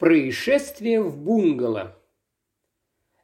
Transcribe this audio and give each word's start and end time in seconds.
Происшествие 0.00 1.02
в 1.02 1.18
бунгало. 1.18 1.94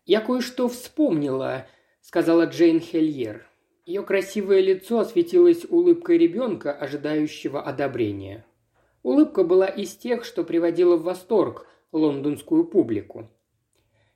«Я 0.04 0.21
кое-что 0.21 0.68
вспомнила»,— 0.68 1.67
сказала 2.02 2.45
Джейн 2.45 2.80
Хельер. 2.80 3.46
Ее 3.86 4.02
красивое 4.02 4.60
лицо 4.60 4.99
осветилось 4.99 5.65
улыбкой 5.65 6.18
ребенка, 6.18 6.75
ожидающего 6.75 7.62
одобрения. 7.62 8.45
Улыбка 9.02 9.43
была 9.43 9.68
из 9.68 9.96
тех, 9.96 10.23
что 10.23 10.45
приводила 10.45 10.96
в 10.96 11.04
восторг 11.04 11.66
лондонскую 11.93 12.66
публику. 12.66 13.30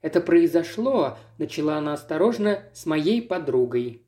«Это 0.02 0.20
произошло»,— 0.20 1.16
начала 1.38 1.78
она 1.78 1.94
осторожно,— 1.94 2.64
«с 2.74 2.84
моей 2.84 3.22
подругой». 3.22 4.04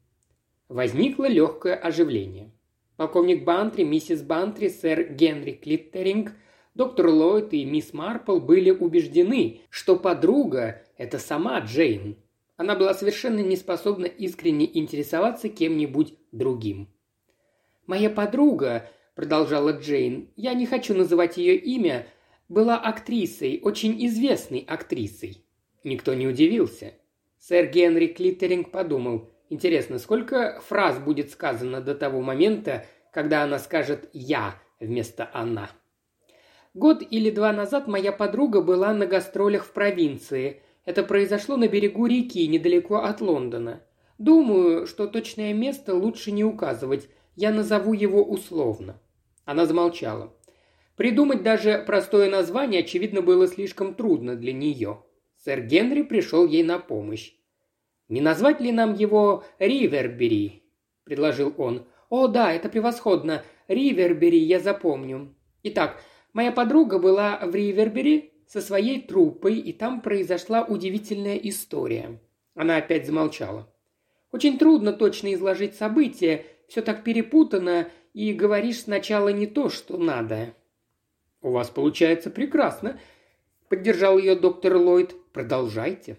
Возникло 0.68 1.24
легкое 1.24 1.74
оживление. 1.74 2.52
Полковник 2.98 3.44
Бантри, 3.44 3.84
миссис 3.84 4.20
Бантри, 4.20 4.68
сэр 4.68 5.10
Генри 5.14 5.52
Клиттеринг— 5.52 6.32
Доктор 6.74 7.08
Ллойд 7.08 7.52
и 7.52 7.66
мисс 7.66 7.92
Марпл 7.92 8.38
были 8.38 8.70
убеждены, 8.70 9.60
что 9.68 9.96
подруга– 9.96 10.82
это 10.96 11.18
сама 11.18 11.58
Джейн. 11.60 12.16
Она 12.56 12.74
была 12.74 12.94
совершенно 12.94 13.40
не 13.40 13.56
способна 13.56 14.06
искренне 14.06 14.78
интересоваться 14.78 15.50
кем-нибудь 15.50 16.14
другим. 16.32 16.88
«Моя 17.86 18.08
подруга»,– 18.08 18.88
продолжала 19.14 19.72
Джейн,– 19.72 20.30
«я 20.36 20.54
не 20.54 20.64
хочу 20.64 20.94
называть 20.94 21.36
ее 21.36 21.56
имя, 21.56 22.06
была 22.48 22.78
актрисой, 22.78 23.60
очень 23.62 24.06
известной 24.06 24.64
актрисой». 24.66 25.44
Никто 25.84 26.14
не 26.14 26.26
удивился. 26.26 26.94
Сэр 27.38 27.66
Генри 27.66 28.06
Клиттеринг 28.06 28.70
подумал, 28.70 29.28
интересно, 29.50 29.98
сколько 29.98 30.60
фраз 30.66 30.98
будет 30.98 31.30
сказано 31.30 31.82
до 31.82 31.94
того 31.94 32.22
момента, 32.22 32.86
когда 33.12 33.42
она 33.42 33.58
скажет 33.58 34.08
«я» 34.14 34.54
вместо 34.80 35.28
«она». 35.34 35.68
Год 36.74 37.02
или 37.10 37.30
два 37.30 37.52
назад 37.52 37.86
моя 37.86 38.12
подруга 38.12 38.62
была 38.62 38.94
на 38.94 39.06
гастролях 39.06 39.64
в 39.64 39.72
провинции. 39.72 40.62
Это 40.86 41.02
произошло 41.02 41.56
на 41.56 41.68
берегу 41.68 42.06
реки, 42.06 42.46
недалеко 42.48 42.96
от 42.96 43.20
Лондона. 43.20 43.82
Думаю, 44.16 44.86
что 44.86 45.06
точное 45.06 45.52
место 45.52 45.94
лучше 45.94 46.32
не 46.32 46.44
указывать. 46.44 47.08
Я 47.36 47.50
назову 47.50 47.92
его 47.92 48.22
условно. 48.22 48.98
Она 49.44 49.66
замолчала. 49.66 50.32
Придумать 50.96 51.42
даже 51.42 51.82
простое 51.86 52.30
название, 52.30 52.80
очевидно, 52.80 53.20
было 53.20 53.46
слишком 53.46 53.94
трудно 53.94 54.34
для 54.34 54.52
нее. 54.52 55.02
Сэр 55.36 55.62
Генри 55.62 56.02
пришел 56.02 56.46
ей 56.46 56.62
на 56.62 56.78
помощь. 56.78 57.34
«Не 58.08 58.20
назвать 58.20 58.60
ли 58.60 58.72
нам 58.72 58.94
его 58.94 59.44
Ривербери?»– 59.58 60.62
предложил 61.04 61.52
он. 61.56 61.86
«О, 62.10 62.28
да, 62.28 62.52
это 62.52 62.68
превосходно. 62.68 63.42
Ривербери 63.68 64.38
я 64.38 64.60
запомню. 64.60 65.34
Итак, 65.62 66.00
Моя 66.32 66.52
подруга 66.52 66.98
была 66.98 67.38
в 67.38 67.54
Ривербери 67.54 68.32
со 68.46 68.60
своей 68.60 69.00
труппой, 69.00 69.58
и 69.58 69.72
там 69.72 70.00
произошла 70.00 70.64
удивительная 70.64 71.36
история. 71.36 72.20
Она 72.54 72.76
опять 72.76 73.06
замолчала. 73.06 73.68
Очень 74.30 74.58
трудно 74.58 74.92
точно 74.92 75.34
изложить 75.34 75.74
события, 75.74 76.46
все 76.68 76.80
так 76.80 77.04
перепутано, 77.04 77.88
и 78.14 78.32
говоришь 78.32 78.82
сначала 78.82 79.28
не 79.28 79.46
то, 79.46 79.68
что 79.68 79.98
надо. 79.98 80.54
«У 81.42 81.50
вас 81.50 81.68
получается 81.70 82.30
прекрасно»,— 82.30 82.98
поддержал 83.68 84.16
ее 84.16 84.34
доктор 84.36 84.76
Ллойд. 84.76 85.14
«Продолжайте». 85.32 86.16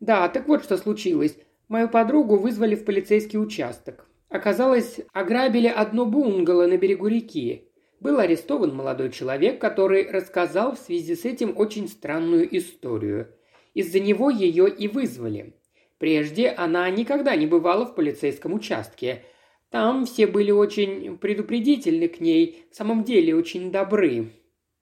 «Да, 0.00 0.28
так 0.28 0.46
вот 0.46 0.62
что 0.62 0.76
случилось. 0.76 1.36
Мою 1.68 1.88
подругу 1.88 2.36
вызвали 2.36 2.74
в 2.74 2.84
полицейский 2.84 3.38
участок. 3.38 4.06
Оказалось, 4.28 5.00
ограбили 5.12 5.68
одно 5.68 6.06
бунгало 6.06 6.66
на 6.66 6.76
берегу 6.76 7.08
реки. 7.08 7.68
Был 8.00 8.18
арестован 8.18 8.74
молодой 8.74 9.10
человек, 9.10 9.60
который 9.60 10.10
рассказал 10.10 10.74
в 10.74 10.78
связи 10.78 11.14
с 11.14 11.24
этим 11.24 11.56
очень 11.56 11.88
странную 11.88 12.54
историю. 12.56 13.34
Из-за 13.74 14.00
него 14.00 14.30
ее 14.30 14.68
и 14.68 14.86
вызвали. 14.88 15.54
Прежде 15.98 16.50
она 16.50 16.88
никогда 16.90 17.36
не 17.36 17.46
бывала 17.46 17.86
в 17.86 17.94
полицейском 17.94 18.52
участке. 18.52 19.24
Там 19.70 20.04
все 20.04 20.26
были 20.26 20.50
очень 20.50 21.16
предупредительны 21.16 22.08
к 22.08 22.20
ней, 22.20 22.66
в 22.70 22.76
самом 22.76 23.04
деле 23.04 23.34
очень 23.34 23.72
добры. 23.72 24.32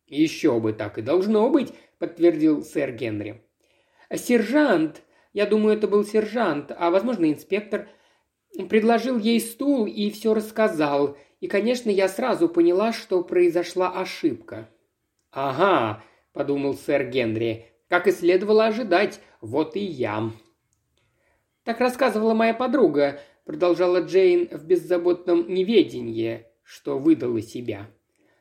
«Еще 0.06 0.58
бы 0.60 0.72
так 0.72 0.98
и 0.98 1.02
должно 1.02 1.48
быть»,— 1.50 1.72
подтвердил 1.98 2.62
сэр 2.62 2.92
Генри. 2.92 3.42
«Сержант, 4.14 5.02
я 5.32 5.46
думаю, 5.46 5.76
это 5.76 5.88
был 5.88 6.04
сержант, 6.04 6.70
а, 6.76 6.90
возможно, 6.90 7.30
инспектор, 7.30 7.88
предложил 8.68 9.18
ей 9.18 9.40
стул 9.40 9.86
и 9.86 10.10
все 10.10 10.34
рассказал. 10.34 11.16
И, 11.44 11.46
конечно, 11.46 11.90
я 11.90 12.08
сразу 12.08 12.48
поняла, 12.48 12.94
что 12.94 13.22
произошла 13.22 13.90
ошибка. 13.90 14.70
«Ага»,– 15.30 16.02
подумал 16.32 16.72
сэр 16.72 17.10
Генри,– 17.10 17.66
«как 17.90 18.06
и 18.06 18.12
следовало 18.12 18.64
ожидать, 18.64 19.20
вот 19.42 19.76
и 19.76 19.80
я». 19.80 20.30
«Так 21.62 21.80
рассказывала 21.80 22.32
моя 22.32 22.54
подруга»,– 22.54 23.20
продолжала 23.44 24.00
Джейн 24.00 24.48
в 24.56 24.64
беззаботном 24.64 25.52
неведении, 25.52 26.46
что 26.62 26.98
выдала 26.98 27.42
себя. 27.42 27.90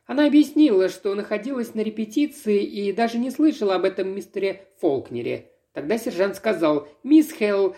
Она 0.06 0.26
объяснила, 0.26 0.88
что 0.88 1.14
находилась 1.14 1.74
на 1.74 1.82
репетиции 1.82 2.62
и 2.64 2.90
даже 2.90 3.18
не 3.18 3.30
слышала 3.30 3.74
об 3.74 3.84
этом 3.84 4.14
мистере 4.14 4.66
Фолкнере. 4.80 5.50
Тогда 5.74 5.98
сержант 5.98 6.36
сказал 6.36 6.88
«Мисс 7.02 7.30
Хелл...» 7.32 7.76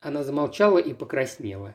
Она 0.00 0.24
замолчала 0.24 0.78
и 0.78 0.94
покраснела. 0.94 1.74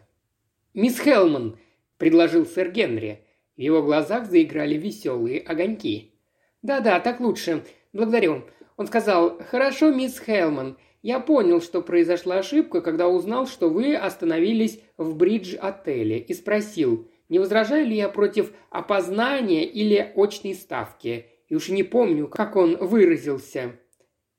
«Мисс 0.74 1.00
Хелман, 1.00 1.60
предложил 1.98 2.46
сэр 2.46 2.72
Генри. 2.72 3.26
В 3.56 3.62
его 3.62 3.84
глазах 3.84 4.26
заиграли 4.26 4.76
веселые 4.76 5.40
огоньки. 5.40 6.14
«Да-да, 6.62 7.00
так 7.00 7.20
лучше. 7.20 7.64
Благодарю». 7.92 8.44
Он 8.78 8.88
сказал, 8.88 9.40
«Хорошо, 9.52 9.92
мисс 9.92 10.20
Хелман. 10.20 10.78
Я 11.04 11.20
понял, 11.20 11.62
что 11.62 11.82
произошла 11.82 12.38
ошибка, 12.38 12.82
когда 12.82 13.08
узнал, 13.08 13.46
что 13.46 13.70
вы 13.70 13.96
остановились 13.96 14.80
в 14.98 15.16
бридж-отеле 15.16 16.18
и 16.18 16.34
спросил, 16.34 17.08
не 17.30 17.40
возражаю 17.40 17.86
ли 17.86 17.96
я 17.96 18.10
против 18.10 18.52
опознания 18.70 19.66
или 19.66 20.14
очной 20.16 20.56
ставки. 20.56 21.28
И 21.50 21.56
уж 21.56 21.70
не 21.70 21.84
помню, 21.84 22.28
как 22.28 22.56
он 22.56 22.78
выразился». 22.78 23.74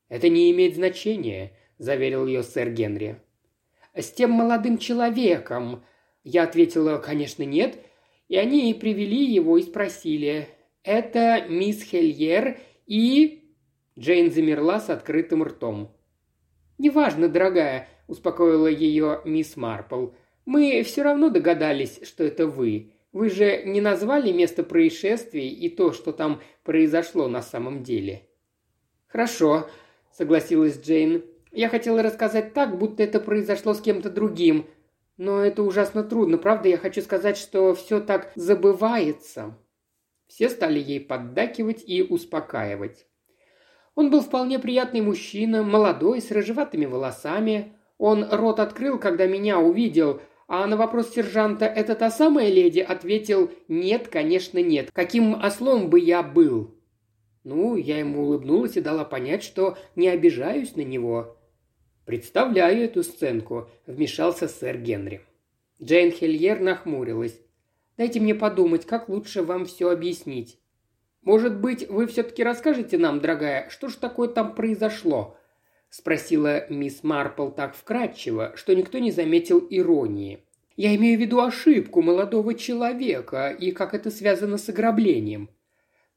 «Это 0.08 0.28
не 0.28 0.50
имеет 0.50 0.74
значения»,– 0.74 1.52
заверил 1.78 2.26
ее 2.26 2.42
сэр 2.42 2.70
Генри. 2.70 3.20
«С 3.94 4.10
тем 4.10 4.32
молодым 4.32 4.78
человеком», 4.78 5.84
я 6.24 6.44
ответила, 6.44 6.98
конечно, 6.98 7.42
нет, 7.42 7.78
и 8.28 8.36
они 8.36 8.72
привели 8.74 9.24
его 9.24 9.58
и 9.58 9.62
спросили, 9.62 10.48
«Это 10.82 11.46
мисс 11.48 11.82
Хельер 11.82 12.58
и...» 12.86 13.52
Джейн 13.98 14.32
замерла 14.32 14.80
с 14.80 14.90
открытым 14.90 15.44
ртом. 15.44 15.94
«Неважно, 16.78 17.28
дорогая»,– 17.28 17.88
успокоила 18.08 18.66
ее 18.66 19.20
мисс 19.24 19.56
Марпл. 19.56 20.08
«Мы 20.46 20.82
все 20.82 21.02
равно 21.02 21.28
догадались, 21.28 22.00
что 22.02 22.24
это 22.24 22.46
вы. 22.46 22.92
Вы 23.12 23.30
же 23.30 23.62
не 23.64 23.80
назвали 23.80 24.32
место 24.32 24.64
происшествия 24.64 25.48
и 25.48 25.68
то, 25.68 25.92
что 25.92 26.12
там 26.12 26.42
произошло 26.64 27.28
на 27.28 27.42
самом 27.42 27.82
деле». 27.82 28.28
«Хорошо»,– 29.06 29.68
согласилась 30.12 30.80
Джейн. 30.80 31.24
«Я 31.52 31.68
хотела 31.68 32.02
рассказать 32.02 32.52
так, 32.52 32.78
будто 32.78 33.04
это 33.04 33.20
произошло 33.20 33.74
с 33.74 33.80
кем-то 33.80 34.10
другим, 34.10 34.66
но 35.16 35.44
это 35.44 35.62
ужасно 35.62 36.02
трудно, 36.04 36.38
правда? 36.38 36.68
Я 36.68 36.78
хочу 36.78 37.02
сказать, 37.02 37.36
что 37.36 37.74
все 37.74 38.00
так 38.00 38.32
забывается». 38.34 39.58
Все 40.26 40.48
стали 40.48 40.80
ей 40.80 41.00
поддакивать 41.00 41.84
и 41.86 42.02
успокаивать. 42.02 43.06
Он 43.94 44.10
был 44.10 44.20
вполне 44.20 44.58
приятный 44.58 45.00
мужчина, 45.00 45.62
молодой, 45.62 46.20
с 46.20 46.30
рыжеватыми 46.30 46.86
волосами. 46.86 47.76
Он 47.98 48.26
рот 48.28 48.58
открыл, 48.58 48.98
когда 48.98 49.26
меня 49.26 49.60
увидел, 49.60 50.20
а 50.48 50.66
на 50.66 50.76
вопрос 50.76 51.12
сержанта 51.14 51.66
«Это 51.66 51.94
та 51.94 52.10
самая 52.10 52.48
леди?» 52.48 52.80
ответил 52.80 53.50
«Нет, 53.68 54.08
конечно, 54.08 54.58
нет. 54.60 54.90
Каким 54.92 55.34
ослом 55.34 55.90
бы 55.90 56.00
я 56.00 56.22
был?» 56.22 56.74
Ну, 57.44 57.76
я 57.76 57.98
ему 57.98 58.22
улыбнулась 58.22 58.76
и 58.76 58.80
дала 58.80 59.04
понять, 59.04 59.42
что 59.42 59.76
не 59.96 60.08
обижаюсь 60.08 60.76
на 60.76 60.80
него. 60.80 61.36
«Представляю 62.04 62.84
эту 62.84 63.02
сценку»,– 63.02 63.68
вмешался 63.86 64.46
сэр 64.46 64.76
Генри. 64.78 65.22
Джейн 65.82 66.12
Хельер 66.12 66.60
нахмурилась. 66.60 67.40
«Дайте 67.96 68.20
мне 68.20 68.34
подумать, 68.34 68.84
как 68.84 69.08
лучше 69.08 69.42
вам 69.42 69.64
все 69.64 69.90
объяснить. 69.90 70.58
Может 71.22 71.58
быть, 71.58 71.88
вы 71.88 72.06
все-таки 72.06 72.44
расскажете 72.44 72.98
нам, 72.98 73.20
дорогая, 73.20 73.70
что 73.70 73.88
же 73.88 73.96
такое 73.96 74.28
там 74.28 74.54
произошло?»– 74.54 75.38
спросила 75.90 76.68
мисс 76.68 77.02
Марпл 77.02 77.48
так 77.48 77.74
вкратчиво, 77.74 78.52
что 78.56 78.74
никто 78.74 78.98
не 78.98 79.10
заметил 79.10 79.66
иронии. 79.70 80.44
«Я 80.76 80.94
имею 80.96 81.16
в 81.16 81.22
виду 81.22 81.40
ошибку 81.40 82.02
молодого 82.02 82.54
человека 82.54 83.48
и 83.48 83.70
как 83.70 83.94
это 83.94 84.10
связано 84.10 84.58
с 84.58 84.68
ограблением». 84.68 85.48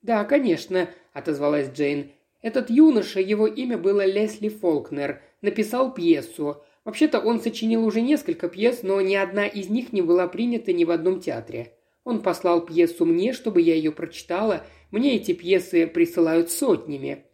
«Да, 0.01 0.25
конечно»,– 0.25 0.89
отозвалась 1.13 1.69
Джейн. 1.69 2.11
«Этот 2.47 2.69
юноша, 2.69 3.19
его 3.19 3.45
имя 3.45 3.77
было 3.77 4.05
Лесли 4.05 4.47
Фолкнер 4.47 5.21
написал 5.41 5.93
пьесу. 5.93 6.63
Вообще-то 6.85 7.19
он 7.19 7.41
сочинил 7.41 7.85
уже 7.85 7.99
несколько 7.99 8.47
пьес, 8.47 8.83
но 8.83 9.01
ни 9.01 9.15
одна 9.15 9.45
из 9.45 9.67
них 9.67 9.91
не 9.91 10.01
была 10.01 10.29
принята 10.29 10.71
ни 10.71 10.85
в 10.85 10.91
одном 10.91 11.19
театре. 11.19 11.73
Он 12.05 12.21
послал 12.21 12.65
пьесу 12.65 13.05
мне, 13.05 13.33
чтобы 13.33 13.59
я 13.59 13.75
ее 13.75 13.91
прочитала. 13.91 14.65
Мне 14.91 15.17
эти 15.17 15.33
пьесы 15.33 15.87
присылают 15.87 16.49
сотнями. 16.49 17.25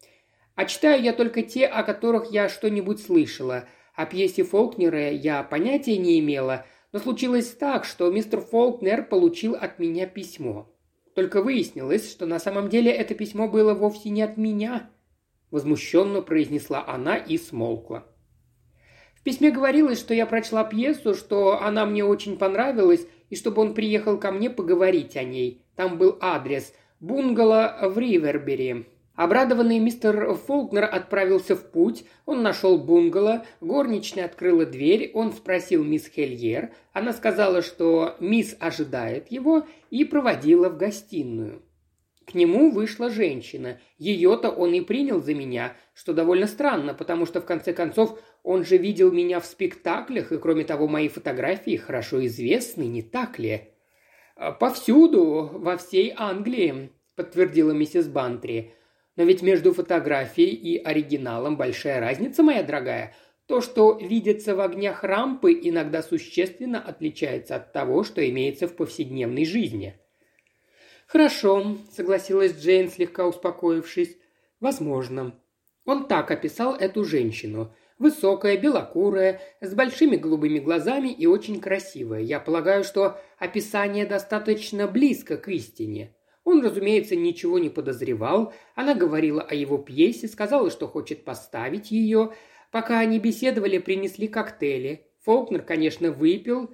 А 0.56 0.66
читаю 0.66 1.04
я 1.04 1.14
только 1.14 1.44
те, 1.44 1.68
о 1.68 1.84
которых 1.84 2.32
я 2.32 2.50
что-нибудь 2.50 3.00
слышала. 3.00 3.68
О 3.94 4.08
пьесе 4.08 4.44
Фолкнера 4.44 5.12
я 5.12 5.44
понятия 5.44 6.00
не 6.00 6.20
имела, 6.20 6.66
но 6.92 6.98
случилось 6.98 7.52
так, 7.52 7.86
что 7.86 8.10
мистер 8.10 8.42
Фолкнер 8.42 9.06
получил 9.06 9.54
от 9.54 9.78
меня 9.78 10.08
письмо. 10.08 10.76
Только 11.14 11.44
выяснилось, 11.44 12.10
что 12.10 12.26
на 12.26 12.40
самом 12.40 12.70
деле 12.70 12.92
это 12.92 13.14
письмо 13.14 13.48
было 13.48 13.76
вовсе 13.76 14.10
не 14.10 14.24
от 14.24 14.38
меня»,– 14.38 14.90
возмущенно 15.54 16.22
произнесла 16.22 16.84
она 16.86 17.16
и 17.16 17.38
смолкла. 17.38 18.06
В 19.16 19.24
письме 19.24 19.52
говорилось, 19.52 20.02
что 20.02 20.14
я 20.14 20.26
прочла 20.26 20.66
пьесу, 20.66 21.14
что 21.14 21.62
она 21.62 21.86
мне 21.86 22.04
очень 22.04 22.38
понравилась, 22.38 23.08
и 23.30 23.38
чтобы 23.38 23.62
он 23.62 23.74
приехал 23.74 24.18
ко 24.18 24.34
мне 24.34 24.50
поговорить 24.50 25.16
о 25.16 25.24
ней. 25.24 25.64
Там 25.78 25.98
был 25.98 26.18
адрес– 26.20 26.74
бунгало 27.04 27.78
в 27.82 27.98
Ривербери, 27.98 28.86
Обрадованный 29.16 29.78
мистер 29.78 30.34
Фолкнер 30.34 30.86
отправился 30.86 31.56
в 31.56 31.70
путь, 31.70 32.04
он 32.26 32.42
нашел 32.42 32.80
бунгало, 32.80 33.46
горничная 33.62 34.26
открыла 34.26 34.66
дверь, 34.66 35.12
он 35.14 35.34
спросил 35.34 35.84
мисс 35.84 36.08
Хельер, 36.08 36.72
она 36.94 37.14
сказала, 37.14 37.62
что 37.62 38.16
мисс 38.20 38.56
ожидает 38.60 39.30
его, 39.30 39.68
и 39.92 40.04
проводила 40.04 40.70
в 40.70 40.78
гостиную. 40.78 41.62
К 42.26 42.36
нему 42.36 42.72
вышла 42.72 43.10
женщина. 43.10 43.80
Ее-то 43.98 44.50
он 44.50 44.74
и 44.74 44.82
принял 44.82 45.22
за 45.22 45.34
меня, 45.34 45.76
что 45.94 46.14
довольно 46.14 46.48
странно, 46.48 46.94
потому 46.94 47.26
что, 47.26 47.42
в 47.42 47.46
конце 47.46 47.74
концов, 47.74 48.20
он 48.44 48.64
же 48.64 48.78
видел 48.78 49.12
меня 49.12 49.40
в 49.40 49.46
спектаклях, 49.46 50.32
и, 50.32 50.38
кроме 50.38 50.64
того, 50.64 50.88
мои 50.88 51.10
фотографии 51.10 51.76
хорошо 51.76 52.26
известны, 52.26 52.84
не 52.84 53.02
так 53.02 53.40
ли? 53.40 53.70
«Повсюду, 54.60 55.50
во 55.54 55.78
всей 55.78 56.14
Англии»,– 56.16 56.92
подтвердила 57.16 57.72
миссис 57.72 58.08
Бантри. 58.08 58.74
Но 59.16 59.24
ведь 59.24 59.44
между 59.44 59.74
фотографией 59.74 60.56
и 60.56 60.78
оригиналом 60.78 61.56
большая 61.56 62.00
разница, 62.00 62.42
моя 62.42 62.64
дорогая. 62.64 63.16
То, 63.46 63.62
что 63.62 63.98
видится 64.00 64.56
в 64.56 64.62
огнях 64.62 65.04
рампы, 65.04 65.54
иногда 65.54 66.02
существенно 66.02 66.82
отличается 66.82 67.58
от 67.58 67.74
того, 67.74 68.04
что 68.04 68.28
имеется 68.28 68.68
в 68.68 68.76
повседневной 68.76 69.46
жизни. 69.46 70.00
«Хорошо»,— 71.14 71.78
согласилась 71.96 72.58
Джейн, 72.58 72.90
слегка 72.90 73.28
успокоившись. 73.28 74.18
«Возможно». 74.60 75.40
Он 75.86 76.08
так 76.08 76.32
описал 76.32 76.76
эту 76.76 77.06
женщину. 77.06 77.72
Высокая, 78.00 78.58
белокурая, 78.58 79.40
с 79.62 79.76
большими 79.76 80.16
голубыми 80.16 80.58
глазами 80.58 81.10
и 81.10 81.28
очень 81.28 81.62
красивая. 81.62 82.22
Я 82.22 82.40
полагаю, 82.40 82.84
что 82.84 83.22
описание 83.38 84.08
достаточно 84.08 84.88
близко 84.88 85.38
к 85.38 85.50
истине. 85.50 86.16
Он, 86.46 86.66
разумеется, 86.66 87.16
ничего 87.16 87.60
не 87.60 87.70
подозревал. 87.70 88.52
Она 88.74 88.96
говорила 88.96 89.44
о 89.44 89.54
его 89.54 89.78
пьесе, 89.78 90.28
сказала, 90.28 90.72
что 90.72 90.88
хочет 90.88 91.24
поставить 91.24 91.92
ее. 91.92 92.34
Пока 92.72 92.98
они 92.98 93.20
беседовали, 93.20 93.78
принесли 93.78 94.28
коктейли. 94.28 95.06
Фолкнер, 95.20 95.62
конечно, 95.62 96.10
выпил. 96.10 96.72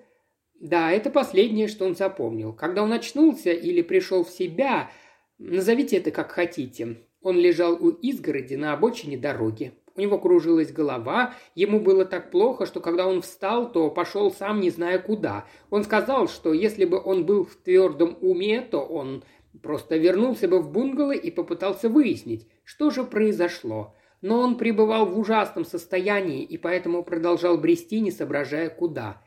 Да, 0.59 0.91
это 0.91 1.09
последнее, 1.09 1.67
что 1.67 1.85
он 1.85 1.95
запомнил. 1.95 2.53
Когда 2.53 2.83
он 2.83 2.91
очнулся 2.91 3.51
или 3.51 3.81
пришел 3.81 4.23
в 4.23 4.29
себя, 4.29 4.91
назовите 5.37 5.97
это 5.97 6.11
как 6.11 6.31
хотите. 6.31 6.97
Он 7.21 7.37
лежал 7.37 7.73
у 7.73 7.89
изгороди 7.89 8.55
на 8.55 8.73
обочине 8.73 9.17
дороги. 9.17 9.73
У 9.95 10.01
него 10.01 10.17
кружилась 10.17 10.71
голова, 10.71 11.33
ему 11.55 11.81
было 11.81 12.05
так 12.05 12.31
плохо, 12.31 12.65
что 12.65 12.79
когда 12.79 13.05
он 13.05 13.21
встал, 13.21 13.69
то 13.69 13.89
пошел 13.89 14.31
сам 14.31 14.61
не 14.61 14.69
зная 14.69 14.97
куда. 14.99 15.45
Он 15.69 15.83
сказал, 15.83 16.29
что 16.29 16.53
если 16.53 16.85
бы 16.85 17.01
он 17.03 17.25
был 17.25 17.43
в 17.43 17.55
твердом 17.57 18.17
уме, 18.21 18.61
то 18.61 18.79
он 18.79 19.23
Просто 19.61 19.97
вернулся 19.97 20.47
бы 20.47 20.61
в 20.61 20.71
бунгало 20.71 21.11
и 21.11 21.31
попытался 21.31 21.89
выяснить, 21.89 22.47
что 22.63 22.91
же 22.91 23.03
произошло. 23.03 23.95
Но 24.21 24.39
он 24.39 24.57
пребывал 24.57 25.05
в 25.05 25.17
ужасном 25.17 25.65
состоянии 25.65 26.43
и 26.43 26.57
поэтому 26.57 27.03
продолжал 27.03 27.57
брести, 27.57 27.99
не 27.99 28.11
соображая 28.11 28.69
куда. 28.69 29.21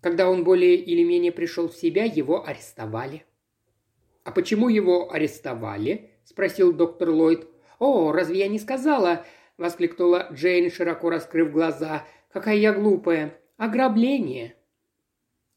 Когда 0.00 0.30
он 0.30 0.44
более 0.44 0.76
или 0.76 1.02
менее 1.02 1.32
пришел 1.32 1.68
в 1.68 1.76
себя, 1.76 2.04
его 2.04 2.46
арестовали. 2.46 3.24
«А 4.24 4.30
почему 4.30 4.68
его 4.68 5.12
арестовали?»– 5.12 6.10
спросил 6.24 6.72
доктор 6.72 7.10
Ллойд. 7.10 7.48
«О, 7.78 8.12
разве 8.12 8.40
я 8.40 8.48
не 8.48 8.58
сказала?»– 8.58 9.24
воскликнула 9.58 10.28
Джейн, 10.32 10.70
широко 10.70 11.10
раскрыв 11.10 11.50
глаза. 11.50 12.06
«Какая 12.32 12.56
я 12.56 12.72
глупая! 12.72 13.38
Ограбление!» 13.56 14.54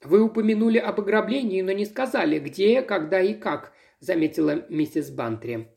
«Вы 0.04 0.22
упомянули 0.22 0.80
об 0.80 1.00
ограблении, 1.00 1.62
но 1.62 1.72
не 1.74 1.86
сказали, 1.86 2.40
где, 2.40 2.82
когда 2.82 3.22
и 3.22 3.34
как 3.34 3.74
заметила 4.00 4.66
миссис 4.70 5.12
Бантри. 5.12 5.68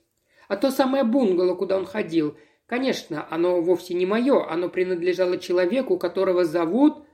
«А 0.48 0.56
то 0.56 0.70
самое 0.70 1.04
бунгало, 1.04 1.54
куда 1.54 1.76
он 1.76 1.84
ходил. 1.84 2.38
Конечно, 2.66 3.26
оно 3.30 3.60
вовсе 3.60 3.92
не 3.92 4.06
мое, 4.06 4.48
оно 4.50 4.70
принадлежало 4.70 5.36
человеку, 5.36 5.98
которого 5.98 6.44
зовут...» 6.44 7.04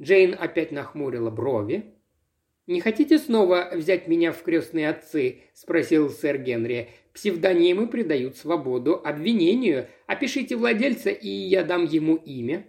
Джейн 0.00 0.36
опять 0.38 0.72
нахмурила 0.72 1.30
брови. 1.30 1.94
«Не 2.66 2.80
хотите 2.80 3.18
снова 3.18 3.70
взять 3.72 4.08
меня 4.08 4.32
в 4.32 4.42
крестные 4.42 4.88
отцы?»– 4.88 5.42
спросил 5.54 6.10
сэр 6.10 6.38
Генри. 6.38 6.90
«Псевдонимы 7.12 7.88
придают 7.88 8.36
свободу 8.36 9.00
обвинению. 9.04 9.88
Опишите 10.06 10.56
владельца, 10.56 11.10
и 11.10 11.28
я 11.28 11.64
дам 11.64 11.84
ему 11.84 12.16
имя». 12.16 12.66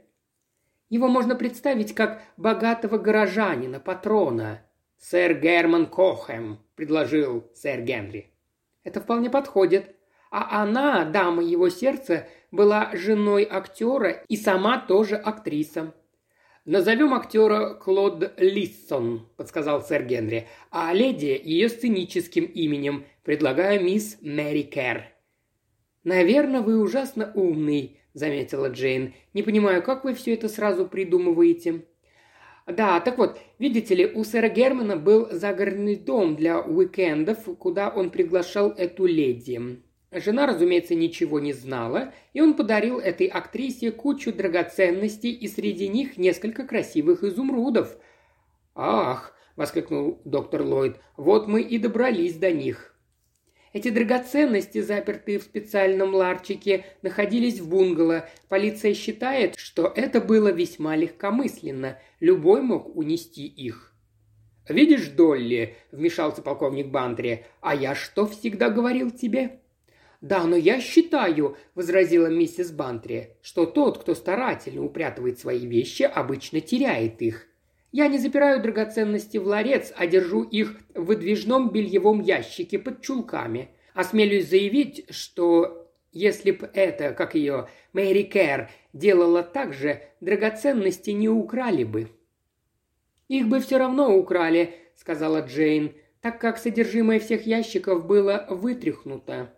«Его 0.90 1.08
можно 1.08 1.36
представить 1.36 1.94
как 1.94 2.22
богатого 2.38 2.98
горожанина, 2.98 3.80
патрона», 3.80 4.66
«Сэр 5.04 5.34
Герман 5.34 5.88
Кохэм»,– 5.88 6.60
предложил 6.76 7.52
сэр 7.54 7.82
Генри. 7.82 8.32
«Это 8.86 9.02
вполне 9.02 9.30
подходит. 9.30 9.98
А 10.32 10.62
она, 10.62 11.04
дама 11.04 11.44
его 11.44 11.68
сердца, 11.68 12.26
была 12.52 12.90
женой 12.94 13.44
актера 13.44 14.12
и 14.30 14.38
сама 14.38 14.80
тоже 14.80 15.18
актриса». 15.18 15.94
«Назовем 16.66 17.14
актера 17.14 17.74
Клод 17.74 18.34
Лиссон»,– 18.38 19.28
подсказал 19.38 19.82
сэр 19.82 20.06
Генри, 20.06 20.48
«а 20.72 20.94
леди 20.94 21.40
ее 21.44 21.68
сценическим 21.68 22.46
именем. 22.46 23.06
Предлагаю 23.24 23.84
мисс 23.84 24.18
Мэри 24.22 24.62
Кэр». 24.62 25.04
«Наверное, 26.06 26.62
вы 26.62 26.80
ужасно 26.80 27.34
умный»,– 27.36 28.00
заметила 28.14 28.70
Джейн. 28.70 29.14
«Не 29.34 29.44
понимаю, 29.44 29.84
как 29.84 30.06
вы 30.06 30.14
все 30.14 30.36
это 30.36 30.48
сразу 30.48 30.88
придумываете?» 30.88 31.84
Да, 32.66 33.02
так 33.02 33.18
вот, 33.18 33.40
видите 33.60 33.94
ли, 33.94 34.06
у 34.06 34.24
сэра 34.24 34.48
Германа 34.48 34.96
был 34.96 35.28
загородный 35.32 35.98
дом 35.98 36.38
для 36.38 36.62
уикендов, 36.62 37.44
куда 37.58 37.90
он 37.90 38.10
приглашал 38.10 38.70
эту 38.70 39.06
леди. 39.06 39.84
Жена, 40.16 40.46
разумеется, 40.46 40.94
ничего 40.94 41.40
не 41.40 41.54
знала, 41.54 42.14
и 42.34 42.42
он 42.42 42.54
подарил 42.54 43.00
этой 43.00 43.28
актрисе 43.28 43.92
кучу 43.92 44.32
драгоценностей 44.32 45.32
и 45.32 45.48
среди 45.48 45.88
них 45.88 46.18
несколько 46.18 46.68
красивых 46.68 47.24
изумрудов. 47.24 47.98
«Ах!»– 48.76 49.34
воскликнул 49.56 50.22
доктор 50.24 50.62
Ллойд. 50.62 50.98
«Вот 51.18 51.48
мы 51.48 51.62
и 51.62 51.80
добрались 51.80 52.36
до 52.36 52.52
них. 52.52 52.96
Эти 53.74 53.90
драгоценности, 53.90 54.82
запертые 54.82 55.40
в 55.40 55.44
специальном 55.44 56.14
ларчике, 56.14 56.86
находились 57.02 57.60
в 57.60 57.68
бунгало. 57.68 58.30
Полиция 58.48 58.94
считает, 58.94 59.56
что 59.58 59.92
это 59.96 60.22
было 60.22 60.50
весьма 60.50 60.96
легкомысленно. 60.96 61.98
Любой 62.20 62.62
мог 62.62 62.96
унести 62.96 63.48
их. 63.48 63.96
«Видишь, 64.70 65.08
Долли»,— 65.08 65.76
вмешался 65.92 66.44
полковник 66.44 66.88
Бантри,— 66.88 67.48
«а 67.62 67.74
я 67.74 67.96
что 67.96 68.28
всегда 68.28 68.70
говорил 68.70 69.10
тебе?» 69.10 69.63
«Да, 70.24 70.46
но 70.46 70.56
я 70.56 70.80
считаю»,— 70.80 71.58
возразила 71.76 72.28
миссис 72.28 72.72
Бантри,— 72.72 73.36
«что 73.42 73.66
тот, 73.66 73.98
кто 73.98 74.16
старательно 74.16 74.82
упрятывает 74.82 75.38
свои 75.38 75.66
вещи, 75.66 76.04
обычно 76.04 76.62
теряет 76.62 77.22
их. 77.22 77.46
Я 77.92 78.08
не 78.08 78.18
запираю 78.18 78.62
драгоценности 78.62 79.36
в 79.36 79.46
ларец, 79.46 79.92
а 79.98 80.08
держу 80.08 80.44
их 80.44 80.80
в 80.94 81.04
выдвижном 81.04 81.72
бельевом 81.72 82.22
ящике 82.22 82.80
под 82.80 83.02
чулками. 83.02 83.72
Осмелюсь 83.94 84.48
заявить, 84.48 85.08
что 85.10 85.92
если 86.14 86.52
б 86.52 86.70
это, 86.74 87.12
как 87.12 87.36
ее, 87.36 87.68
Мэри 87.92 88.24
Кэр, 88.24 88.70
делала 88.94 89.44
так 89.44 89.74
же, 89.74 90.04
драгоценности 90.22 91.10
не 91.10 91.28
украли 91.28 91.84
бы». 91.84 92.08
«Их 93.28 93.50
бы 93.50 93.60
все 93.60 93.78
равно 93.78 94.16
украли»,— 94.16 94.74
сказала 94.96 95.42
Джейн, 95.42 95.92
так 96.22 96.40
как 96.40 96.60
содержимое 96.60 97.20
всех 97.20 97.46
ящиков 97.46 98.06
было 98.06 98.48
вытряхнуто. 98.50 99.54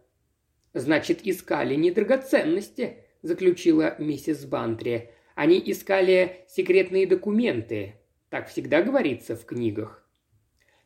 «Значит, 0.76 1.22
искали 1.24 1.76
не 1.76 1.90
драгоценности»,— 1.90 2.98
заключила 3.22 3.96
миссис 3.98 4.44
Бантри. 4.46 5.10
«Они 5.34 5.58
искали 5.66 6.46
секретные 6.50 7.08
документы, 7.08 7.96
так 8.30 8.50
всегда 8.50 8.82
говорится 8.82 9.38
в 9.38 9.46
книгах. 9.46 10.06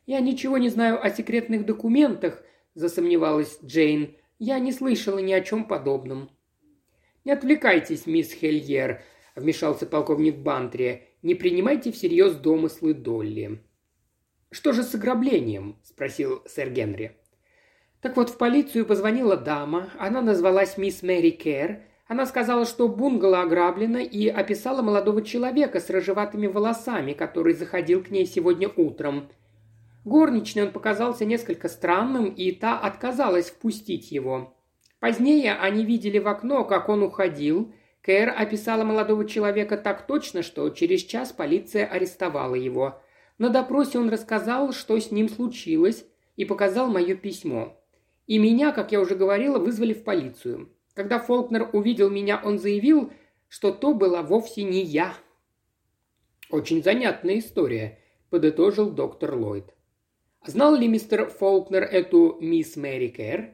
«Я 0.06 0.20
ничего 0.20 0.58
не 0.58 0.68
знаю 0.68 1.04
о 1.04 1.10
секретных 1.10 1.66
документах»,– 1.66 2.44
засомневалась 2.74 3.58
Джейн. 3.64 4.16
«Я 4.38 4.60
не 4.60 4.70
слышала 4.70 5.18
ни 5.18 5.32
о 5.32 5.40
чем 5.40 5.66
подобном». 5.66 6.30
«Не 7.24 7.32
отвлекайтесь, 7.32 8.06
мисс 8.06 8.32
Хельер»,– 8.32 9.02
вмешался 9.34 9.86
полковник 9.86 10.36
Бантри. 10.36 11.08
«Не 11.22 11.34
принимайте 11.34 11.90
всерьез 11.90 12.36
домыслы 12.36 12.94
Долли». 12.94 13.60
«Что 14.52 14.72
же 14.72 14.84
с 14.84 14.94
ограблением?»– 14.94 15.80
спросил 15.82 16.44
сэр 16.46 16.70
Генри. 16.70 17.19
Так 18.00 18.16
вот, 18.16 18.30
в 18.30 18.38
полицию 18.38 18.86
позвонила 18.86 19.36
дама, 19.36 19.90
она 19.98 20.22
назвалась 20.22 20.78
мисс 20.78 21.02
Мэри 21.02 21.30
Кэр, 21.30 21.80
она 22.10 22.26
сказала, 22.26 22.64
что 22.64 22.88
бунгало 22.88 23.42
ограблено 23.42 24.00
и 24.00 24.26
описала 24.26 24.82
молодого 24.82 25.22
человека 25.22 25.78
с 25.78 25.90
рыжеватыми 25.90 26.48
волосами, 26.48 27.12
который 27.12 27.54
заходил 27.54 28.02
к 28.02 28.10
ней 28.10 28.26
сегодня 28.26 28.68
утром. 28.68 29.28
Горничной 30.04 30.64
он 30.64 30.72
показался 30.72 31.24
несколько 31.24 31.68
странным, 31.68 32.30
и 32.30 32.50
та 32.50 32.78
отказалась 32.78 33.50
впустить 33.50 34.10
его. 34.10 34.56
Позднее 34.98 35.54
они 35.54 35.84
видели 35.84 36.18
в 36.18 36.26
окно, 36.26 36.64
как 36.64 36.88
он 36.88 37.02
уходил. 37.02 37.72
Кэр 38.02 38.34
описала 38.36 38.82
молодого 38.82 39.24
человека 39.24 39.76
так 39.76 40.06
точно, 40.06 40.42
что 40.42 40.68
через 40.70 41.04
час 41.04 41.32
полиция 41.32 41.86
арестовала 41.86 42.54
его. 42.54 43.00
На 43.38 43.50
допросе 43.50 43.98
он 43.98 44.08
рассказал, 44.08 44.72
что 44.72 44.98
с 44.98 45.12
ним 45.12 45.28
случилось, 45.28 46.04
и 46.36 46.44
показал 46.44 46.88
мое 46.88 47.14
письмо. 47.14 47.79
И 48.30 48.38
меня, 48.38 48.70
как 48.70 48.92
я 48.92 49.00
уже 49.00 49.16
говорила, 49.16 49.58
вызвали 49.58 49.92
в 49.92 50.04
полицию. 50.04 50.68
Когда 50.94 51.18
Фолкнер 51.18 51.68
увидел 51.72 52.10
меня, 52.10 52.40
он 52.44 52.60
заявил, 52.60 53.10
что 53.48 53.72
то 53.72 53.92
была 53.92 54.22
вовсе 54.22 54.62
не 54.62 54.84
я. 54.84 55.14
«Очень 56.48 56.80
занятная 56.80 57.40
история»,– 57.40 57.98
подытожил 58.30 58.88
доктор 58.88 59.34
Ллойд. 59.34 59.74
«Знал 60.46 60.76
ли 60.76 60.86
мистер 60.86 61.28
Фолкнер 61.28 61.82
эту 61.82 62.38
мисс 62.40 62.76
Мэри 62.76 63.08
Кэр?» 63.08 63.50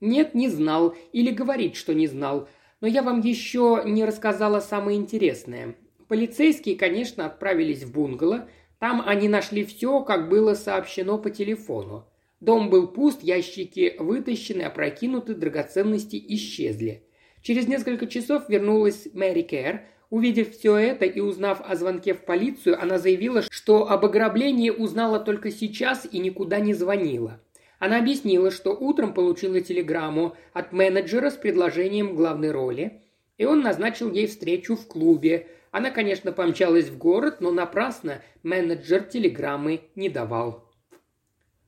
«Нет, 0.00 0.34
не 0.34 0.48
знал. 0.48 0.96
Или 1.12 1.30
говорит, 1.30 1.76
что 1.76 1.94
не 1.94 2.08
знал. 2.08 2.48
Но 2.80 2.88
я 2.88 3.04
вам 3.04 3.20
еще 3.20 3.82
не 3.86 4.04
рассказала 4.04 4.58
самое 4.58 4.98
интересное. 4.98 5.76
Полицейские, 6.08 6.74
конечно, 6.74 7.26
отправились 7.26 7.84
в 7.84 7.92
бунгало. 7.92 8.48
Там 8.80 9.04
они 9.06 9.28
нашли 9.28 9.64
все, 9.64 10.02
как 10.02 10.28
было 10.28 10.54
сообщено 10.54 11.16
по 11.16 11.30
телефону. 11.30 12.08
Дом 12.40 12.68
был 12.68 12.88
пуст, 12.88 13.22
ящики 13.22 13.96
вытащены, 13.98 14.62
опрокинуты, 14.62 15.34
драгоценности 15.34 16.22
исчезли. 16.28 17.02
Через 17.40 17.66
несколько 17.66 18.06
часов 18.06 18.48
вернулась 18.48 19.08
Мэри 19.14 19.42
Кэр. 19.42 19.82
Увидев 20.10 20.52
все 20.52 20.76
это 20.76 21.04
и 21.04 21.20
узнав 21.20 21.60
о 21.64 21.74
звонке 21.74 22.14
в 22.14 22.24
полицию, 22.24 22.80
она 22.80 22.98
заявила, 22.98 23.42
что 23.50 23.90
об 23.90 24.04
ограблении 24.04 24.70
узнала 24.70 25.18
только 25.18 25.50
сейчас 25.50 26.06
и 26.10 26.18
никуда 26.18 26.60
не 26.60 26.74
звонила. 26.74 27.40
Она 27.78 27.98
объяснила, 27.98 28.50
что 28.50 28.70
утром 28.72 29.14
получила 29.14 29.60
телеграмму 29.60 30.36
от 30.52 30.72
менеджера 30.72 31.30
с 31.30 31.34
предложением 31.34 32.14
главной 32.14 32.50
роли, 32.50 33.02
и 33.38 33.44
он 33.44 33.60
назначил 33.60 34.12
ей 34.12 34.26
встречу 34.26 34.76
в 34.76 34.86
клубе. 34.86 35.48
Она, 35.70 35.90
конечно, 35.90 36.32
помчалась 36.32 36.88
в 36.88 36.98
город, 36.98 37.40
но 37.40 37.50
напрасно 37.50 38.22
менеджер 38.42 39.02
телеграммы 39.02 39.80
не 39.94 40.08
давал. 40.08 40.65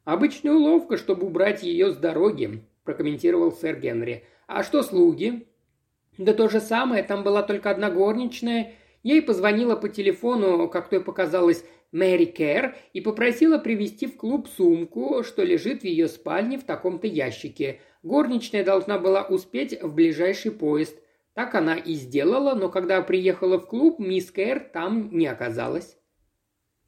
«Обычная 0.09 0.55
уловка, 0.55 0.97
чтобы 0.97 1.27
убрать 1.27 1.63
ее 1.63 1.93
с 1.93 1.97
дороги»,– 1.99 2.63
прокомментировал 2.85 3.53
сэр 3.53 3.79
Генри. 3.79 4.25
«А 4.47 4.63
что 4.63 4.83
слуги?» 4.83 5.47
«Да 6.17 6.33
то 6.33 6.49
же 6.49 6.63
самое, 6.63 7.03
там 7.03 7.23
была 7.23 7.43
только 7.43 7.69
одна 7.69 7.91
горничная. 7.91 8.73
Ей 9.03 9.21
позвонила 9.21 9.77
по 9.77 9.91
телефону, 9.91 10.67
как 10.71 10.89
той 10.89 11.03
показалось, 11.03 11.63
Мэри 11.93 12.25
Кэр 12.25 12.75
и 12.95 13.03
попросила 13.03 13.59
привезти 13.59 14.07
в 14.07 14.17
клуб 14.17 14.49
сумку, 14.49 15.23
что 15.25 15.43
лежит 15.43 15.83
в 15.83 15.85
ее 15.85 16.09
спальне 16.09 16.57
в 16.57 16.65
таком-то 16.65 17.07
ящике. 17.07 17.81
Горничная 18.03 18.65
должна 18.65 18.99
была 18.99 19.25
успеть 19.25 19.79
в 19.83 19.95
ближайший 19.95 20.53
поезд. 20.53 20.97
Так 21.35 21.55
она 21.55 21.75
и 21.75 21.93
сделала, 21.93 22.55
но 22.55 22.71
когда 22.71 23.03
приехала 23.03 23.59
в 23.59 23.67
клуб, 23.67 23.99
мисс 23.99 24.31
Кэр 24.31 24.71
там 24.73 25.11
не 25.15 25.27
оказалась. 25.27 25.98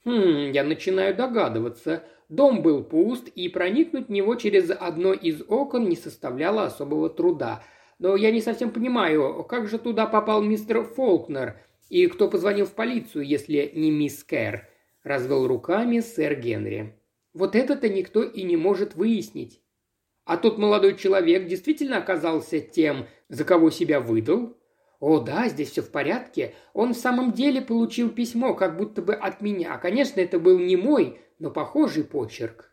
«Хм, 0.04 0.52
я 0.52 0.64
начинаю 0.64 1.14
догадываться», 1.14 2.04
Дом 2.30 2.62
был 2.62 2.85
пуст, 2.85 3.26
и 3.26 3.49
проникнуть 3.49 4.07
в 4.07 4.12
него 4.12 4.37
через 4.37 4.71
одно 4.71 5.12
из 5.12 5.42
окон 5.49 5.88
не 5.88 5.97
составляло 5.97 6.64
особого 6.64 7.11
труда. 7.11 7.64
Но 7.99 8.14
я 8.14 8.30
не 8.30 8.40
совсем 8.40 8.71
понимаю, 8.71 9.42
как 9.42 9.69
же 9.69 9.78
туда 9.78 10.07
попал 10.07 10.40
мистер 10.40 10.85
Фолкнер, 10.85 11.59
и 11.88 12.07
кто 12.07 12.30
позвонил 12.30 12.66
в 12.66 12.75
полицию, 12.75 13.26
если 13.26 13.73
не 13.75 13.90
мисс 13.90 14.23
Кэр?»– 14.23 14.69
развел 15.02 15.49
руками 15.49 15.99
сэр 15.99 16.37
Генри. 16.37 16.95
«Вот 17.35 17.57
это-то 17.57 17.88
никто 17.88 18.23
и 18.23 18.45
не 18.45 18.57
может 18.57 18.95
выяснить. 18.95 19.61
А 20.25 20.37
тот 20.37 20.57
молодой 20.57 20.97
человек 20.97 21.47
действительно 21.49 21.99
оказался 21.99 22.61
тем, 22.61 23.07
за 23.28 23.45
кого 23.45 23.71
себя 23.71 23.99
выдал?» 23.99 24.57
«О, 25.00 25.19
да, 25.19 25.49
здесь 25.49 25.71
все 25.71 25.83
в 25.83 25.90
порядке. 25.90 26.54
Он 26.75 26.92
в 26.92 26.97
самом 26.97 27.33
деле 27.33 27.62
получил 27.62 28.11
письмо, 28.11 28.54
как 28.54 28.76
будто 28.76 29.00
бы 29.00 29.14
от 29.14 29.40
меня. 29.40 29.76
Конечно, 29.78 30.21
это 30.21 30.38
был 30.38 30.59
не 30.59 30.76
мой, 30.76 31.19
но 31.38 31.50
похожий 31.50 32.04
почерк. 32.04 32.71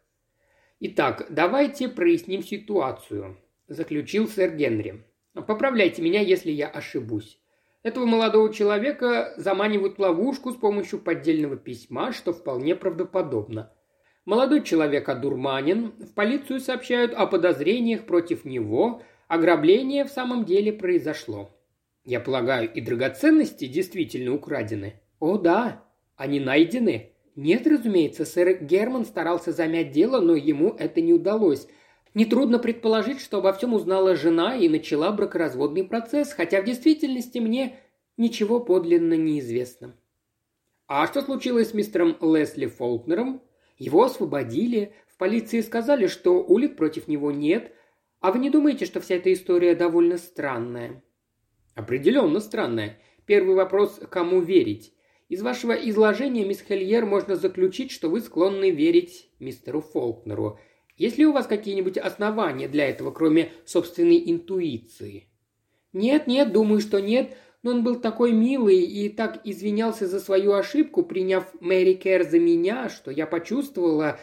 «Итак, 0.80 1.26
давайте 1.30 1.88
проясним 1.88 2.44
ситуацию»,– 2.44 3.38
заключил 3.68 4.28
сэр 4.28 4.56
Генри. 4.56 5.06
«Поправляйте 5.34 6.02
меня, 6.04 6.20
если 6.22 6.52
я 6.52 6.68
ошибусь. 6.68 7.40
Этого 7.82 8.06
молодого 8.06 8.54
человека 8.54 9.34
заманивают 9.38 9.98
в 9.98 10.02
ловушку 10.02 10.52
с 10.52 10.56
помощью 10.56 11.00
поддельного 11.00 11.56
письма, 11.56 12.12
что 12.12 12.34
вполне 12.34 12.76
правдоподобно. 12.76 13.72
Молодой 14.26 14.62
человек 14.62 15.08
одурманен, 15.08 15.94
в 16.00 16.14
полицию 16.14 16.60
сообщают 16.60 17.14
о 17.14 17.26
подозрениях 17.28 18.06
против 18.06 18.44
него, 18.44 19.02
ограбление 19.30 20.04
в 20.04 20.10
самом 20.10 20.44
деле 20.44 20.74
произошло. 20.74 21.57
Я 22.08 22.22
полагаю, 22.22 22.72
и 22.74 22.80
драгоценности 22.80 23.68
действительно 23.68 24.34
украдены? 24.34 25.02
О, 25.20 25.38
да, 25.38 25.84
они 26.16 26.40
найдены. 26.40 27.12
Нет, 27.36 27.68
разумеется, 27.68 28.24
сэр 28.24 28.64
Герман 28.64 29.04
старался 29.04 29.52
замять 29.52 29.92
дело, 29.92 30.22
но 30.22 30.34
ему 30.34 30.74
это 30.80 31.02
не 31.02 31.12
удалось. 31.12 31.68
Нетрудно 32.14 32.60
предположить, 32.60 33.20
что 33.20 33.40
обо 33.40 33.52
всем 33.52 33.74
узнала 33.74 34.16
жена 34.16 34.56
и 34.56 34.70
начала 34.70 35.12
бракоразводный 35.12 35.84
процесс, 35.84 36.32
хотя 36.32 36.62
в 36.62 36.64
действительности 36.64 37.40
мне 37.40 37.76
ничего 38.16 38.62
подлинно 38.62 39.16
не 39.16 39.42
известно. 39.42 39.94
А 40.88 41.08
что 41.08 41.22
случилось 41.22 41.72
с 41.72 41.74
мистером 41.74 42.16
Лесли 42.22 42.68
Фолкнером? 42.68 43.42
Его 43.78 44.06
освободили, 44.06 44.94
в 45.10 45.18
полиции 45.18 45.60
сказали, 45.60 46.08
что 46.08 46.42
улик 46.42 46.78
против 46.78 47.10
него 47.10 47.34
нет. 47.34 47.74
А 48.22 48.32
вы 48.32 48.40
не 48.40 48.50
думаете, 48.50 48.86
что 48.86 49.02
вся 49.02 49.16
эта 49.16 49.34
история 49.34 49.76
довольно 49.76 50.18
странная? 50.18 51.04
Определенно 51.78 52.40
странная. 52.40 52.98
Первый 53.28 53.56
вопрос– 53.56 54.02
кому 54.10 54.42
верить? 54.42 54.94
Из 55.30 55.44
вашего 55.44 55.74
изложения, 55.74 56.44
мисс 56.44 56.64
Хельер, 56.68 57.06
можно 57.06 57.36
заключить, 57.36 57.92
что 57.92 58.10
вы 58.10 58.22
склонны 58.22 58.72
верить 58.72 59.30
мистеру 59.40 59.82
Фолкнеру. 59.82 60.60
Есть 60.96 61.20
ли 61.20 61.28
у 61.28 61.34
вас 61.34 61.46
какие-нибудь 61.46 62.00
основания 62.00 62.68
для 62.68 62.90
этого, 62.90 63.12
кроме 63.12 63.52
собственной 63.64 64.24
интуиции? 64.26 65.30
Нет, 65.94 66.26
нет, 66.26 66.52
думаю, 66.52 66.82
что 66.82 67.00
нет, 67.00 67.38
но 67.62 67.70
он 67.70 67.84
был 67.84 68.00
такой 68.00 68.32
милый 68.32 68.80
и 68.80 69.10
так 69.10 69.42
извинялся 69.44 70.08
за 70.08 70.20
свою 70.20 70.54
ошибку, 70.54 71.04
приняв 71.04 71.46
Мэри 71.62 71.94
Кэр 71.94 72.28
за 72.28 72.40
меня, 72.40 72.90
что 72.90 73.12
я 73.12 73.28
почувствовала, 73.28 74.20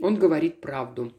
он 0.00 0.14
говорит 0.14 0.60
правду. 0.60 1.12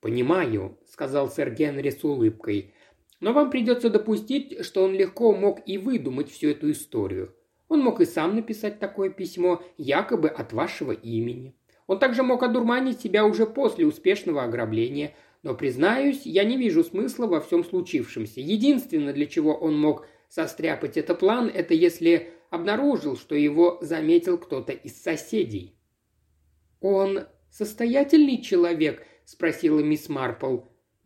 «Понимаю»,— 0.00 0.78
сказал 0.86 1.28
сэр 1.28 1.50
Генри 1.50 1.90
с 1.90 2.04
улыбкой. 2.04 2.72
«Но 3.20 3.32
вам 3.32 3.50
придется 3.50 3.90
допустить, 3.90 4.64
что 4.64 4.84
он 4.84 4.94
легко 4.94 5.34
мог 5.34 5.60
и 5.66 5.78
выдумать 5.78 6.30
всю 6.30 6.50
эту 6.50 6.70
историю. 6.70 7.34
Он 7.68 7.80
мог 7.80 8.00
и 8.00 8.06
сам 8.06 8.34
написать 8.34 8.78
такое 8.78 9.10
письмо, 9.10 9.62
якобы 9.76 10.28
от 10.28 10.52
вашего 10.52 10.92
имени. 10.92 11.54
Он 11.86 11.98
также 11.98 12.22
мог 12.22 12.42
одурманить 12.42 13.00
себя 13.00 13.24
уже 13.24 13.46
после 13.46 13.86
успешного 13.86 14.44
ограбления, 14.44 15.14
но, 15.42 15.54
признаюсь, 15.54 16.22
я 16.24 16.44
не 16.44 16.56
вижу 16.56 16.84
смысла 16.84 17.26
во 17.26 17.40
всем 17.40 17.64
случившемся. 17.64 18.40
Единственное, 18.40 19.12
для 19.12 19.26
чего 19.26 19.54
он 19.54 19.78
мог 19.78 20.06
состряпать 20.28 20.96
этот 20.96 21.20
план, 21.20 21.50
это 21.52 21.74
если 21.74 22.30
обнаружил, 22.50 23.16
что 23.16 23.34
его 23.34 23.78
заметил 23.80 24.38
кто-то 24.38 24.72
из 24.72 25.00
соседей. 25.00 25.76
«Он 26.80 27.20
состоятельный 27.50 28.40
человек?»– 28.42 29.06
спросила 29.24 29.80
мисс 29.80 30.08
Марпл. 30.08 30.58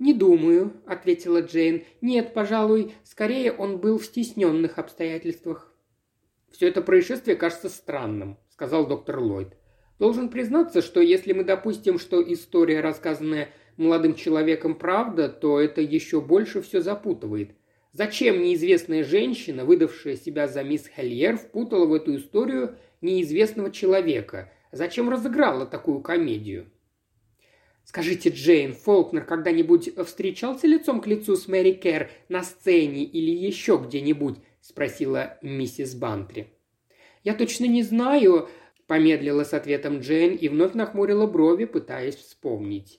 «Не 0.03 0.15
думаю»,– 0.15 0.73
ответила 0.87 1.43
Джейн. 1.43 1.85
«Нет, 2.01 2.35
пожалуй, 2.35 2.93
скорее 3.05 3.53
он 3.53 3.79
был 3.79 4.01
в 4.01 4.05
стесненных 4.05 4.79
обстоятельствах». 4.81 5.73
«Все 6.51 6.67
это 6.67 6.83
происшествие 6.83 7.37
кажется 7.37 7.69
странным»,– 7.69 8.37
сказал 8.49 8.89
доктор 8.89 9.21
Ллойд. 9.21 9.57
«Должен 10.01 10.29
признаться, 10.29 10.83
что 10.83 11.01
если 11.01 11.33
мы 11.33 11.45
допустим, 11.45 12.01
что 12.01 12.21
история, 12.21 12.81
рассказанная 12.81 13.51
молодым 13.77 14.17
человеком, 14.17 14.75
правда, 14.75 15.29
то 15.29 15.61
это 15.61 15.81
еще 15.81 16.21
больше 16.21 16.63
все 16.63 16.81
запутывает. 16.81 17.53
Зачем 17.93 18.43
неизвестная 18.43 19.05
женщина, 19.05 19.65
выдавшая 19.65 20.17
себя 20.17 20.49
за 20.49 20.65
мисс 20.65 20.89
Хельер, 20.97 21.37
впутала 21.37 21.87
в 21.87 21.95
эту 21.95 22.17
историю 22.17 22.77
неизвестного 23.03 23.71
человека? 23.71 24.51
Зачем 24.73 25.09
разыграла 25.09 25.65
такую 25.65 26.01
комедию?» 26.01 26.73
«Скажите, 27.93 28.31
Джейн, 28.31 28.73
Фолкнер 28.73 29.23
когда-нибудь 29.27 29.91
встречался 30.07 30.67
лицом 30.67 31.03
к 31.03 31.07
лицу 31.07 31.37
с 31.37 31.47
Мэри 31.47 31.73
Кэр 31.73 32.11
на 32.31 32.43
сцене 32.43 33.05
или 33.05 33.31
еще 33.31 33.79
где-нибудь?»– 33.87 34.37
спросила 34.63 35.37
миссис 35.43 35.95
Бантри. 35.95 36.47
«Я 37.23 37.35
точно 37.35 37.67
не 37.67 37.83
знаю»,– 37.83 38.49
помедлила 38.87 39.45
с 39.45 39.53
ответом 39.53 40.01
Джейн 40.01 40.37
и 40.37 40.49
вновь 40.49 40.73
нахмурила 40.73 41.27
брови, 41.27 41.67
пытаясь 41.67 42.17
вспомнить. 42.17 42.99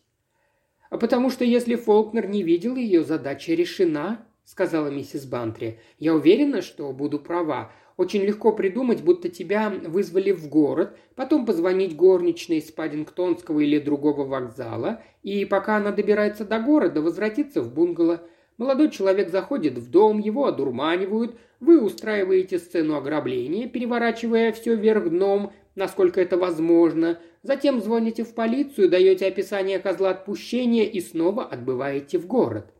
А 0.91 0.99
потому 0.99 1.31
что 1.31 1.43
если 1.43 1.73
Фолкнер 1.73 2.27
не 2.27 2.43
видел 2.43 2.75
ее, 2.75 3.03
задача 3.03 3.55
решена, 3.55 4.23
сказала 4.45 4.89
миссис 4.89 5.25
Бантри. 5.25 5.79
Я 5.97 6.13
уверена, 6.13 6.61
что 6.61 6.93
буду 6.93 7.17
права. 7.17 7.71
Очень 7.95 8.23
легко 8.23 8.51
придумать, 8.51 9.03
будто 9.03 9.29
тебя 9.29 9.69
вызвали 9.69 10.31
в 10.31 10.47
город, 10.49 10.97
потом 11.15 11.45
позвонить 11.45 11.95
горничной 11.95 12.61
с 12.61 12.71
Паддингтонского 12.71 13.59
или 13.59 13.77
другого 13.77 14.23
вокзала, 14.23 15.01
и 15.21 15.45
пока 15.45 15.77
она 15.77 15.91
добирается 15.91 16.43
до 16.43 16.59
города, 16.59 17.01
возвратиться 17.01 17.61
в 17.61 17.71
бунгало. 17.73 18.21
Молодой 18.57 18.89
человек 18.89 19.29
заходит 19.29 19.77
в 19.77 19.89
дом, 19.91 20.19
его 20.19 20.45
одурманивают, 20.45 21.35
вы 21.59 21.81
устраиваете 21.81 22.59
сцену 22.59 22.95
ограбления, 22.95 23.67
переворачивая 23.67 24.51
все 24.51 24.75
вверх 24.75 25.09
дном, 25.09 25.51
насколько 25.75 26.19
это 26.19 26.37
возможно, 26.37 27.19
затем 27.43 27.79
звоните 27.79 28.23
в 28.23 28.33
полицию, 28.33 28.89
даете 28.89 29.27
описание 29.27 29.79
козла 29.79 30.11
отпущения 30.11 30.83
и 30.83 30.99
снова 30.99 31.45
отбываете 31.45 32.17
в 32.17 32.27
город. 32.27 32.73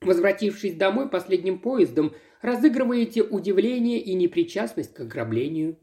Возвратившись 0.00 0.74
домой 0.74 1.08
последним 1.08 1.58
поездом, 1.58 2.14
разыгрываете 2.40 3.22
удивление 3.22 4.00
и 4.00 4.14
непричастность 4.14 4.94
к 4.94 5.00
ограблению. 5.00 5.76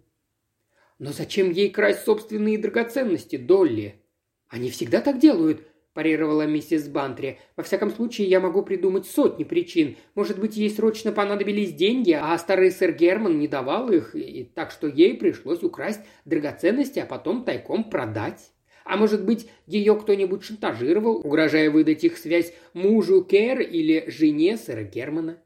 Но 0.99 1.11
зачем 1.11 1.51
ей 1.51 1.69
красть 1.69 2.05
собственные 2.05 2.57
драгоценности, 2.57 3.35
Долли? 3.35 4.01
Они 4.47 4.69
всегда 4.69 5.01
так 5.01 5.19
делают, 5.19 5.61
парировала 5.95 6.45
миссис 6.45 6.87
Бантри. 6.87 7.39
«Во 7.55 7.63
всяком 7.63 7.89
случае, 7.89 8.27
я 8.27 8.39
могу 8.39 8.61
придумать 8.61 9.07
сотни 9.07 9.43
причин. 9.43 9.97
Может 10.13 10.37
быть, 10.37 10.55
ей 10.57 10.69
срочно 10.69 11.11
понадобились 11.11 11.73
деньги, 11.73 12.11
а 12.11 12.37
старый 12.37 12.69
сэр 12.69 12.91
Герман 12.91 13.39
не 13.39 13.47
давал 13.47 13.89
их, 13.89 14.13
и 14.13 14.43
так 14.43 14.71
что 14.71 14.87
ей 14.87 15.15
пришлось 15.15 15.63
украсть 15.63 16.01
драгоценности, 16.25 16.99
а 16.99 17.05
потом 17.05 17.45
тайком 17.45 17.89
продать. 17.89 18.51
А 18.85 18.97
может 18.97 19.25
быть, 19.25 19.49
ее 19.65 19.95
кто-нибудь 19.95 20.43
шантажировал, 20.43 21.15
угрожая 21.17 21.71
выдать 21.71 22.03
их 22.03 22.17
связь 22.17 22.53
мужу 22.73 23.25
Кэр 23.25 23.59
или 23.59 24.05
жене 24.07 24.57
сэра 24.57 24.83
Германа? 24.83 25.39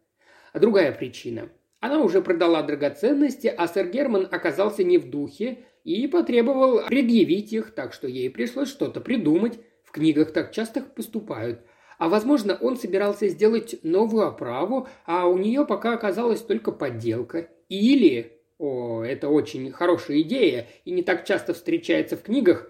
А 0.51 0.59
другая 0.59 0.91
причина. 0.91 1.49
Она 1.79 2.01
уже 2.03 2.21
продала 2.21 2.61
драгоценности, 2.61 3.47
а 3.47 3.67
сэр 3.69 3.87
Герман 3.87 4.27
оказался 4.29 4.83
не 4.83 4.97
в 4.97 5.09
духе 5.09 5.59
и 5.85 6.05
потребовал 6.07 6.85
предъявить 6.87 7.53
их, 7.53 7.73
так 7.73 7.93
что 7.93 8.09
ей 8.09 8.29
пришлось 8.29 8.67
что-то 8.67 8.99
придумать, 8.99 9.57
в 9.85 9.91
книгах 9.91 10.33
так 10.33 10.51
часто 10.51 10.81
поступают. 10.81 11.61
А 11.97 12.09
возможно, 12.09 12.57
он 12.59 12.75
собирался 12.75 13.29
сделать 13.29 13.79
новую 13.83 14.27
оправу, 14.27 14.89
а 15.05 15.27
у 15.27 15.37
нее 15.37 15.65
пока 15.65 15.93
оказалась 15.93 16.41
только 16.41 16.73
подделка. 16.73 17.47
Или, 17.69 18.41
о, 18.57 19.01
это 19.03 19.29
очень 19.29 19.71
хорошая 19.71 20.21
идея 20.21 20.67
и 20.83 20.91
не 20.91 21.03
так 21.03 21.25
часто 21.25 21.53
встречается 21.53 22.17
в 22.17 22.23
книгах, 22.23 22.69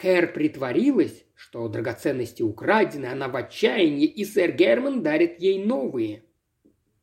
Кэр 0.00 0.32
притворилась, 0.32 1.26
что 1.34 1.68
драгоценности 1.68 2.42
украдены, 2.42 3.04
она 3.04 3.28
в 3.28 3.36
отчаянии, 3.36 4.06
и 4.06 4.24
сэр 4.24 4.52
Герман 4.52 5.02
дарит 5.02 5.40
ей 5.40 5.62
новые. 5.62 6.24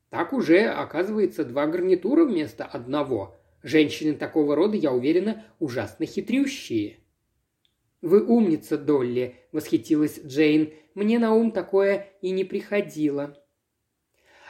Так 0.10 0.34
уже, 0.34 0.62
оказывается, 0.62 1.46
два 1.46 1.68
гарнитура 1.68 2.26
вместо 2.26 2.66
одного. 2.66 3.38
Женщины 3.62 4.14
такого 4.14 4.56
рода, 4.56 4.78
я 4.78 4.92
уверена, 4.92 5.46
ужасно 5.60 6.08
хитрющие. 6.08 6.98
«Вы 8.02 8.26
умница, 8.26 8.80
Долли»,– 8.80 9.36
восхитилась 9.52 10.20
Джейн. 10.26 10.74
«Мне 10.96 11.20
на 11.20 11.36
ум 11.36 11.52
такое 11.52 12.08
и 12.22 12.32
не 12.32 12.46
приходило». 12.46 13.38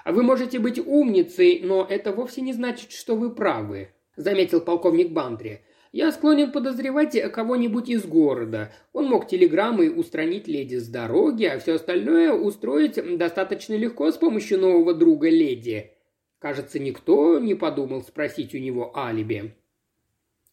«А 0.05 0.13
вы 0.13 0.23
можете 0.23 0.59
быть 0.59 0.79
умницей, 0.79 1.59
но 1.63 1.85
это 1.85 2.13
вовсе 2.13 2.39
не 2.39 2.53
значит, 2.53 2.93
что 2.93 3.17
вы 3.17 3.35
правы»,– 3.35 3.89
заметил 4.15 4.61
полковник 4.61 5.11
Бандри. 5.11 5.63
«Я 5.91 6.11
склонен 6.11 6.51
подозревать 6.51 7.19
кого-нибудь 7.31 7.89
из 7.89 8.05
города. 8.05 8.73
Он 8.93 9.05
мог 9.05 9.27
телеграммой 9.27 9.89
устранить 9.89 10.47
леди 10.47 10.75
с 10.75 10.87
дороги, 10.87 11.45
а 11.45 11.59
все 11.59 11.75
остальное 11.75 12.33
устроить 12.33 13.17
достаточно 13.17 13.73
легко 13.75 14.11
с 14.11 14.17
помощью 14.17 14.59
нового 14.59 14.93
друга 14.93 15.29
леди. 15.29 15.91
Кажется, 16.39 16.79
никто 16.79 17.39
не 17.39 17.55
подумал 17.55 18.01
спросить 18.01 18.53
у 18.53 18.57
него 18.57 18.95
алиби». 18.97 19.55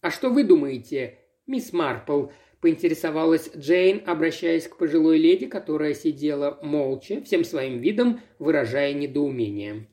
«А 0.00 0.10
что 0.10 0.30
вы 0.30 0.44
думаете, 0.44 1.18
мисс 1.46 1.72
Марпл?» 1.72 2.26
поинтересовалась 2.64 3.50
Джейн, 3.54 4.02
обращаясь 4.06 4.66
к 4.66 4.78
пожилой 4.78 5.18
леди, 5.18 5.44
которая 5.44 5.92
сидела 5.92 6.58
молча, 6.62 7.20
всем 7.20 7.44
своим 7.44 7.78
видом 7.78 8.22
выражая 8.38 8.94
недоумение. 8.94 9.86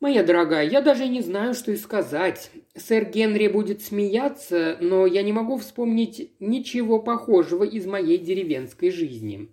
«Моя 0.00 0.22
дорогая, 0.22 0.68
я 0.68 0.80
даже 0.80 1.08
не 1.08 1.20
знаю, 1.22 1.54
что 1.54 1.72
и 1.72 1.76
сказать. 1.76 2.50
Сэр 2.74 3.06
Генри 3.06 3.48
будет 3.48 3.82
смеяться, 3.82 4.76
но 4.80 5.06
я 5.06 5.22
не 5.22 5.32
могу 5.32 5.56
вспомнить 5.56 6.32
ничего 6.38 7.00
похожего 7.00 7.64
из 7.64 7.86
моей 7.86 8.18
деревенской 8.18 8.90
жизни. 8.90 9.50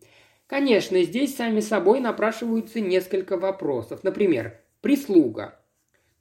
Конечно, 0.47 1.01
здесь 1.03 1.35
сами 1.35 1.61
собой 1.61 1.99
напрашиваются 2.01 2.81
несколько 2.81 3.37
вопросов. 3.37 4.03
Например, 4.03 4.59
прислуга. 4.81 5.59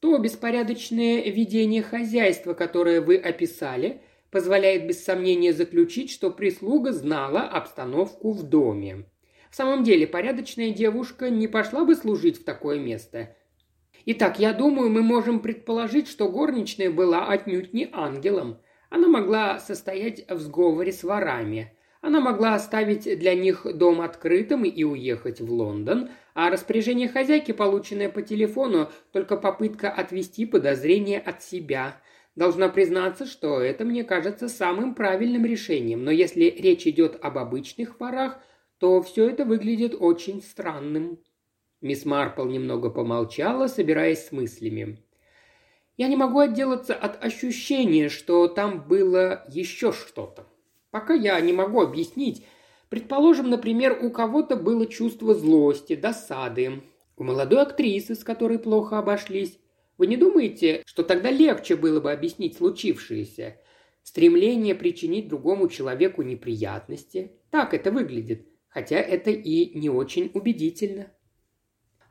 То 0.01 0.19
беспорядочное 0.19 1.23
ведение 1.25 1.83
хозяйства, 1.83 2.55
которое 2.55 3.01
вы 3.01 3.17
описали– 3.17 4.01
позволяет 4.33 4.87
без 4.87 5.05
сомнения 5.05 5.53
заключить, 5.53 6.11
что 6.11 6.31
прислуга 6.31 6.93
знала 6.93 7.43
обстановку 7.43 8.33
в 8.33 8.43
доме. 8.43 9.05
В 9.51 9.55
самом 9.55 9.85
деле, 9.85 10.07
порядочная 10.07 10.71
девушка 10.71 11.29
не 11.29 11.47
пошла 11.47 11.85
бы 11.85 11.95
служить 11.95 12.41
в 12.41 12.45
такое 12.45 12.81
место. 12.81 13.37
Итак, 14.07 14.39
я 14.39 14.53
думаю, 14.53 14.91
мы 14.91 15.03
можем 15.03 15.41
предположить, 15.41 16.09
что 16.09 16.29
горничная 16.29 16.91
была 16.91 17.29
отнюдь 17.29 17.73
не 17.73 17.89
ангелом. 17.93 18.59
Она 18.91 19.09
могла 19.09 19.59
состоять 19.59 20.29
в 20.29 20.39
сговоре 20.41 20.93
с 20.93 21.05
ворами. 21.05 21.73
Она 22.01 22.21
могла 22.21 22.55
оставить 22.55 23.05
для 23.19 23.35
них 23.35 23.65
дом 23.75 24.01
открытым 24.01 24.65
и 24.65 24.83
уехать 24.83 25.41
в 25.41 25.53
Лондон, 25.53 26.11
а 26.35 26.51
распоряжение 26.51 27.09
хозяйки, 27.09 27.53
полученное 27.53 28.09
по 28.09 28.23
телефону, 28.23 28.91
только 29.13 29.37
попытка 29.37 29.91
отвести 29.91 30.47
подозрения 30.47 31.19
от 31.19 31.43
себя– 31.43 31.97
Должна 32.35 32.71
признаться, 32.71 33.27
что 33.27 33.61
это 33.61 33.85
мне 33.85 34.05
кажется 34.05 34.49
самым 34.49 34.95
правильным 34.95 35.45
решением, 35.45 36.03
но 36.03 36.11
если 36.11 36.45
речь 36.45 36.87
идет 36.87 37.19
об 37.23 37.37
обычных 37.37 38.01
ворах, 38.01 38.41
то 38.79 39.03
все 39.03 39.29
это 39.29 39.45
выглядит 39.45 39.95
очень 39.99 40.43
странным». 40.43 41.19
Мисс 41.83 42.05
Марпл 42.05 42.45
немного 42.45 42.91
помолчала, 42.91 43.67
собираясь 43.67 44.27
с 44.27 44.33
мыслями. 44.33 44.99
«Я 45.97 46.09
не 46.09 46.17
могу 46.17 46.39
отделаться 46.39 46.95
от 46.95 47.23
ощущения, 47.23 48.09
что 48.09 48.47
там 48.47 48.87
было 48.87 49.45
еще 49.49 49.93
что-то. 49.93 50.47
Пока 50.93 51.13
я 51.13 51.41
не 51.41 51.53
могу 51.53 51.83
объяснить. 51.83 52.47
Предположим, 52.89 53.51
например, 53.51 53.99
у 54.01 54.11
кого-то 54.11 54.55
было 54.57 54.87
чувство 54.87 55.35
злости, 55.35 55.97
досады, 55.97 56.83
у 57.17 57.25
молодой 57.25 57.63
актрисы, 57.63 58.15
с 58.15 58.23
которой 58.23 58.59
плохо 58.59 58.99
обошлись, 58.99 59.59
вы 59.99 60.07
не 60.07 60.17
думаете, 60.17 60.83
что 60.87 61.03
тогда 61.03 61.31
легче 61.31 61.77
было 61.77 62.01
бы 62.01 62.13
объяснить 62.13 62.57
случившееся? 62.57 63.57
Стремление 64.03 64.75
причинить 64.75 65.29
другому 65.29 65.69
человеку 65.69 66.23
неприятности? 66.23 67.33
Так 67.51 67.75
это 67.75 67.91
выглядит, 67.91 68.47
хотя 68.69 68.97
это 68.97 69.31
и 69.31 69.79
не 69.79 69.91
очень 69.91 70.31
убедительно. 70.35 71.13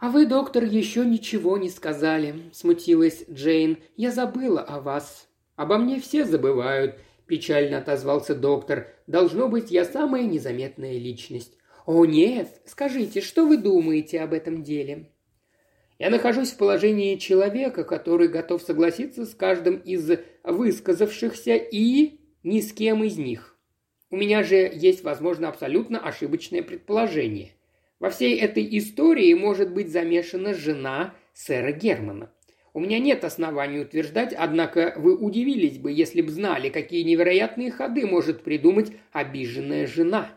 «А 0.01 0.09
вы, 0.09 0.25
доктор, 0.25 0.63
еще 0.63 1.05
ничего 1.05 1.59
не 1.59 1.69
сказали»,– 1.69 2.33
смутилась 2.53 3.23
Джейн. 3.29 3.77
«Я 3.97 4.09
забыла 4.09 4.61
о 4.61 4.81
вас». 4.81 5.29
«Обо 5.55 5.77
мне 5.77 5.99
все 5.99 6.25
забывают»,– 6.25 6.97
печально 7.27 7.77
отозвался 7.77 8.33
доктор. 8.33 8.87
«Должно 9.05 9.47
быть, 9.47 9.69
я 9.69 9.85
самая 9.85 10.23
незаметная 10.23 10.97
личность». 10.97 11.55
«О, 11.85 12.03
нет! 12.05 12.47
Скажите, 12.65 13.21
что 13.21 13.45
вы 13.45 13.57
думаете 13.57 14.21
об 14.21 14.33
этом 14.33 14.63
деле?» 14.63 15.11
Я 15.99 16.09
нахожусь 16.09 16.49
в 16.49 16.57
положении 16.57 17.17
человека, 17.17 17.83
который 17.83 18.27
готов 18.27 18.63
согласиться 18.63 19.27
с 19.27 19.35
каждым 19.35 19.75
из 19.75 20.09
высказавшихся 20.43 21.53
и 21.53 22.19
ни 22.41 22.59
с 22.59 22.73
кем 22.73 23.03
из 23.03 23.19
них. 23.19 23.55
У 24.09 24.17
меня 24.17 24.41
же 24.41 24.55
есть, 24.55 25.03
возможно, 25.03 25.47
абсолютно 25.47 25.99
ошибочное 25.99 26.63
предположение. 26.63 27.51
Во 28.01 28.09
всей 28.09 28.39
этой 28.39 28.67
истории 28.79 29.31
может 29.35 29.71
быть 29.71 29.91
замешана 29.91 30.55
жена 30.55 31.13
сэра 31.33 31.71
Германа. 31.71 32.33
У 32.73 32.79
меня 32.79 32.97
нет 32.97 33.23
оснований 33.23 33.79
утверждать, 33.79 34.33
однако 34.33 34.95
вы 34.97 35.15
удивились 35.15 35.77
бы, 35.77 35.91
если 35.91 36.21
бы 36.21 36.31
знали, 36.31 36.69
какие 36.69 37.03
невероятные 37.03 37.69
ходы 37.69 38.07
может 38.07 38.43
придумать 38.43 38.91
обиженная 39.11 39.85
жена. 39.85 40.29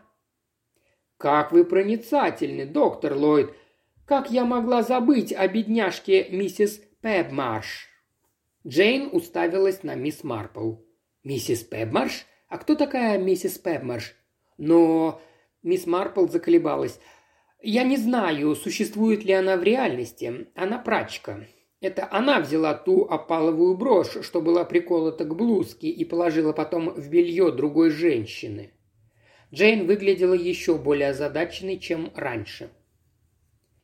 «Как 1.17 1.51
вы 1.51 1.65
проницательны, 1.65 2.67
доктор 2.67 3.15
Ллойд!» 3.15 3.51
Как 4.05 4.29
я 4.29 4.45
могла 4.45 4.83
забыть 4.83 5.33
о 5.33 5.47
бедняжке 5.47 6.27
миссис 6.29 6.79
Пебмарш?» 7.01 7.89
Джейн 8.67 9.09
уставилась 9.11 9.81
на 9.81 9.95
мисс 9.95 10.23
Марпл. 10.23 10.75
«Миссис 11.23 11.63
Пебмарш? 11.63 12.27
А 12.47 12.59
кто 12.59 12.75
такая 12.75 13.17
миссис 13.17 13.57
Пебмарш?» 13.57 14.15
«Но...» 14.59 15.19
Мисс 15.65 15.87
Марпл 15.87 16.27
заколебалась. 16.27 16.99
«Я 17.67 17.81
не 17.81 17.97
знаю, 17.97 18.55
существует 18.55 19.25
ли 19.25 19.33
она 19.33 19.57
в 19.57 19.63
реальности. 19.63 20.45
Она 20.53 20.77
прачка. 20.77 21.47
Это 21.81 22.07
она 22.11 22.39
взяла 22.39 22.75
ту 22.75 23.05
опаловую 23.05 23.75
брошь, 23.75 24.17
что 24.21 24.39
была 24.39 24.65
приколота 24.65 25.25
к 25.25 25.35
блузке, 25.35 25.87
и 25.87 26.05
положила 26.05 26.53
потом 26.53 26.91
в 26.91 27.09
белье 27.09 27.51
другой 27.51 27.89
женщины. 27.89 28.69
Джейн 29.51 29.87
выглядела 29.87 30.35
еще 30.35 30.77
более 30.77 31.09
озадаченной, 31.09 31.79
чем 31.79 32.11
раньше. 32.13 32.69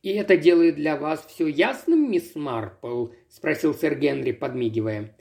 «И 0.02 0.10
это 0.10 0.36
делает 0.36 0.76
для 0.76 0.96
вас 0.96 1.26
все 1.28 1.48
ясным, 1.48 2.08
мисс 2.08 2.36
Марпл?»– 2.36 3.08
спросил 3.28 3.74
сэр 3.74 3.96
Генри, 3.96 4.30
подмигивая. 4.30 5.16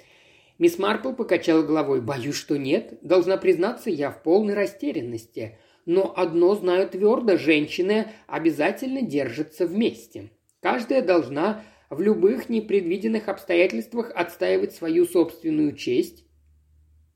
Мисс 0.60 0.78
Марпл 0.78 1.13
покачала 1.13 1.63
головой. 1.63 2.00
«Боюсь, 2.00 2.36
что 2.36 2.60
нет. 2.60 3.00
Должна 3.02 3.38
признаться, 3.38 3.89
я 3.89 4.12
в 4.12 4.21
полной 4.21 4.54
растерянности. 4.54 5.58
Но 5.91 6.13
одно 6.15 6.56
знаю 6.56 6.88
твердо– 6.88 7.36
женщины 7.38 8.08
обязательно 8.25 9.01
держатся 9.01 9.67
вместе. 9.67 10.32
Каждая 10.62 11.01
должна 11.01 11.65
в 11.89 11.99
любых 11.99 12.47
непредвиденных 12.47 13.27
обстоятельствах 13.27 14.13
отстаивать 14.15 14.73
свою 14.73 15.04
собственную 15.04 15.75
честь. 15.75 16.23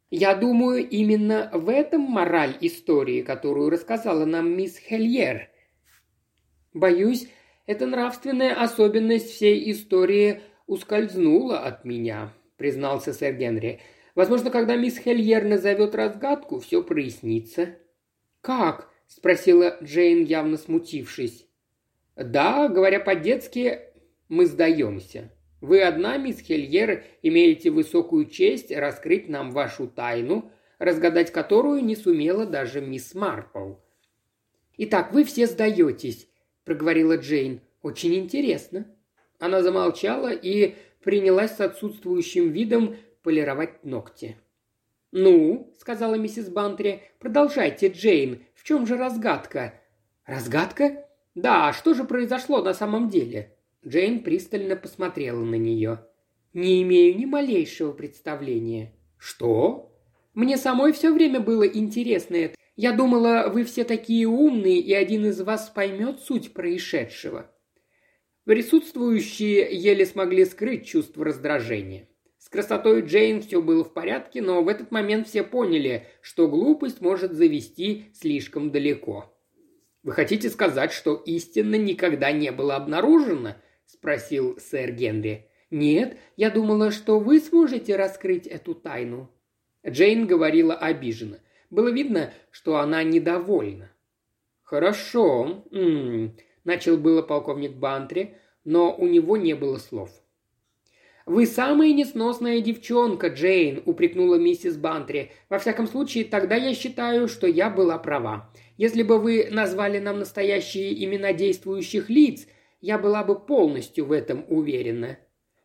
Я 0.10 0.36
думаю, 0.36 0.86
именно 0.90 1.50
в 1.54 1.70
этом 1.70 2.02
мораль 2.02 2.58
истории, 2.60 3.22
которую 3.22 3.70
рассказала 3.70 4.26
нам 4.26 4.58
мисс 4.58 4.78
Хельер. 4.78 5.48
Боюсь, 6.74 7.30
эта 7.68 7.88
нравственная 7.88 8.62
особенность 8.62 9.30
всей 9.30 9.72
истории 9.72 10.42
ускользнула 10.68 11.60
от 11.60 11.86
меня.– 11.86 12.34
признался 12.58 13.14
сэр 13.14 13.36
Генри. 13.36 13.80
«Возможно, 14.16 14.50
когда 14.50 14.76
мисс 14.76 14.98
Хельер 14.98 15.46
назовет 15.46 15.96
разгадку, 15.96 16.60
все 16.60 16.84
прояснится». 16.84 17.78
«Как?»– 18.46 18.92
спросила 19.08 19.76
Джейн, 19.82 20.24
явно 20.24 20.58
смутившись. 20.58 21.48
«Да, 22.16 22.68
говоря 22.68 23.00
по-детски, 23.00 23.80
мы 24.30 24.46
сдаемся. 24.46 25.32
Вы 25.62 25.82
одна, 25.82 26.18
мисс 26.18 26.42
Хельер, 26.42 27.04
имеете 27.24 27.72
высокую 27.72 28.26
честь 28.26 28.72
раскрыть 28.72 29.30
нам 29.30 29.50
вашу 29.50 29.88
тайну, 29.88 30.52
разгадать 30.78 31.32
которую 31.32 31.84
не 31.84 31.96
сумела 31.96 32.46
даже 32.46 32.82
мисс 32.82 33.16
Марпл». 33.16 33.78
«Итак, 34.78 35.12
вы 35.12 35.24
все 35.24 35.48
сдаетесь»,– 35.48 36.30
проговорила 36.66 37.18
Джейн. 37.18 37.62
«Очень 37.82 38.14
интересно». 38.14 38.86
Она 39.40 39.64
замолчала 39.64 40.32
и 40.32 40.76
принялась 41.04 41.56
с 41.56 41.62
отсутствующим 41.62 42.52
видом 42.52 42.96
полировать 43.24 43.84
ногти. 43.84 44.38
«Ну»,— 45.18 45.72
сказала 45.80 46.16
миссис 46.16 46.50
Бантри,— 46.50 47.02
«продолжайте, 47.20 47.88
Джейн. 47.88 48.44
В 48.54 48.66
чем 48.66 48.86
же 48.86 48.98
разгадка?» 48.98 49.76
«Разгадка? 50.26 51.06
Да, 51.36 51.72
что 51.72 51.94
же 51.94 52.04
произошло 52.04 52.62
на 52.62 52.74
самом 52.74 53.08
деле?» 53.08 53.56
Джейн 53.88 54.24
пристально 54.24 54.76
посмотрела 54.76 55.42
на 55.42 55.56
нее. 55.56 56.02
«Не 56.52 56.84
имею 56.84 57.18
ни 57.18 57.24
малейшего 57.24 57.94
представления». 57.94 58.92
«Что?» 59.18 59.90
«Мне 60.34 60.58
самой 60.58 60.92
все 60.92 61.14
время 61.14 61.40
было 61.40 61.64
интересно 61.64 62.36
это. 62.36 62.56
Я 62.76 62.92
думала, 62.92 63.48
вы 63.48 63.64
все 63.64 63.86
такие 63.86 64.28
умные, 64.28 64.80
и 64.80 64.94
один 64.94 65.28
из 65.28 65.40
вас 65.40 65.70
поймет 65.70 66.20
суть 66.20 66.52
происшедшего. 66.52 67.50
Присутствующие 68.44 69.74
еле 69.74 70.06
смогли 70.06 70.44
скрыть 70.44 70.86
чувство 70.86 71.24
раздражения. 71.24 72.10
С 72.46 72.50
красотой 72.50 73.02
Джейн 73.02 73.42
все 73.42 73.60
было 73.60 73.84
в 73.84 73.92
порядке, 73.92 74.40
но 74.40 74.62
в 74.62 74.68
этот 74.68 74.92
момент 74.92 75.28
все 75.28 75.42
поняли, 75.42 76.06
что 76.22 76.48
глупость 76.48 77.02
может 77.02 77.32
завести 77.32 78.12
слишком 78.14 78.70
далеко. 78.70 79.36
«Вы 80.04 80.12
хотите 80.12 80.52
сказать, 80.52 80.92
что 80.92 81.16
истина 81.16 81.74
никогда 81.74 82.32
не 82.32 82.52
была 82.52 82.76
обнаружена?»– 82.76 83.58
спросил 83.88 84.60
сэр 84.60 84.92
Генри. 84.92 85.50
«Нет, 85.72 86.20
я 86.38 86.52
думала, 86.52 86.92
что 86.92 87.20
вы 87.20 87.40
сможете 87.40 87.96
раскрыть 87.96 88.46
эту 88.46 88.76
тайну». 88.76 89.32
Джейн 89.84 90.28
говорила 90.28 90.76
обиженно. 90.76 91.40
Было 91.72 91.88
видно, 91.88 92.32
что 92.52 92.78
она 92.78 93.02
недовольна. 93.02 93.92
«Хорошо. 94.62 95.64
М 95.72 96.28
-м, 96.28 96.30
начал 96.64 96.98
было 96.98 97.24
полковник 97.24 97.74
Бантри, 97.74 98.38
но 98.64 98.96
у 98.96 99.08
него 99.08 99.36
не 99.36 99.56
было 99.56 99.80
слов. 99.80 100.12
«Вы 101.26 101.48
самая 101.48 101.92
несносная 101.92 102.62
девчонка, 102.62 103.30
Джейн»,– 103.30 103.82
упрекнула 103.86 104.36
миссис 104.36 104.78
Бантри. 104.78 105.32
«Во 105.50 105.58
всяком 105.58 105.88
случае, 105.88 106.24
тогда 106.24 106.56
я 106.56 106.76
считаю, 106.76 107.28
что 107.28 107.48
я 107.48 107.72
была 107.72 107.98
права. 107.98 108.52
Если 108.78 109.02
бы 109.02 109.18
вы 109.18 109.48
назвали 109.50 109.98
нам 109.98 110.20
настоящие 110.20 111.04
имена 111.04 111.34
действующих 111.34 112.12
лиц, 112.12 112.46
я 112.80 113.00
была 113.00 113.24
бы 113.24 113.40
полностью 113.40 114.06
в 114.06 114.12
этом 114.12 114.46
уверена». 114.50 115.18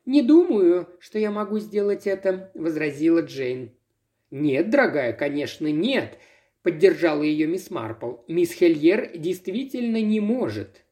«Не 0.06 0.22
думаю, 0.22 0.88
что 0.98 1.18
я 1.18 1.30
могу 1.30 1.58
сделать 1.58 2.06
это»,– 2.06 2.50
возразила 2.54 3.20
Джейн. 3.20 3.72
«Нет, 4.30 4.70
дорогая, 4.70 5.12
конечно, 5.12 5.70
нет»,– 5.70 6.16
поддержала 6.62 7.22
ее 7.22 7.46
мисс 7.46 7.70
Марпл. 7.70 8.14
«Мисс 8.28 8.52
Хельер 8.52 9.10
действительно 9.14 10.00
не 10.00 10.20
может». 10.20 10.86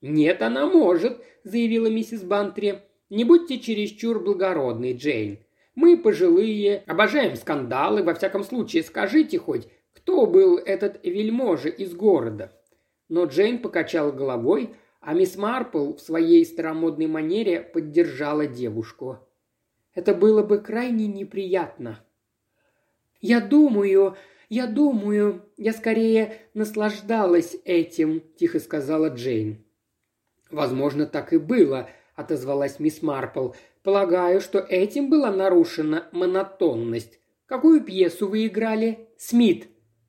«Нет, 0.00 0.42
она 0.42 0.68
может»,– 0.68 1.20
заявила 1.44 1.88
миссис 1.88 2.22
Бантри. 2.22 2.82
«Не 3.12 3.24
будьте 3.24 3.58
чересчур 3.58 4.20
благородной, 4.20 4.94
Джейн. 4.94 5.38
Мы 5.74 5.98
пожилые, 5.98 6.82
обожаем 6.86 7.36
скандалы, 7.36 8.02
во 8.02 8.14
всяком 8.14 8.42
случае, 8.42 8.82
скажите 8.82 9.38
хоть, 9.38 9.68
кто 9.92 10.24
был 10.24 10.56
этот 10.56 11.04
вельможа 11.04 11.68
из 11.68 11.94
города?» 11.94 12.58
Но 13.10 13.26
Джейн 13.26 13.58
покачала 13.58 14.12
головой, 14.12 14.76
а 15.02 15.12
мисс 15.12 15.36
Марпл 15.36 15.92
в 15.92 16.00
своей 16.00 16.42
старомодной 16.46 17.06
манере 17.06 17.60
поддержала 17.60 18.46
девушку. 18.46 19.18
«Это 19.94 20.14
было 20.14 20.42
бы 20.42 20.56
крайне 20.56 21.06
неприятно». 21.06 22.02
«Я 23.20 23.42
думаю, 23.42 24.16
я 24.48 24.66
думаю, 24.66 25.42
я 25.58 25.74
скорее 25.74 26.38
наслаждалась 26.54 27.58
этим»,– 27.66 28.22
тихо 28.38 28.58
сказала 28.58 29.08
Джейн. 29.08 29.62
«Возможно, 30.50 31.04
так 31.04 31.34
и 31.34 31.36
было»,– 31.36 31.90
отозвалась 32.22 32.80
мисс 32.80 33.02
Марпл. 33.02 33.50
«Полагаю, 33.82 34.40
что 34.40 34.58
этим 34.58 35.10
была 35.10 35.30
нарушена 35.30 36.08
монотонность. 36.12 37.20
Какую 37.46 37.82
пьесу 37.82 38.28
вы 38.28 38.46
играли? 38.46 39.08
Смит». 39.16 39.68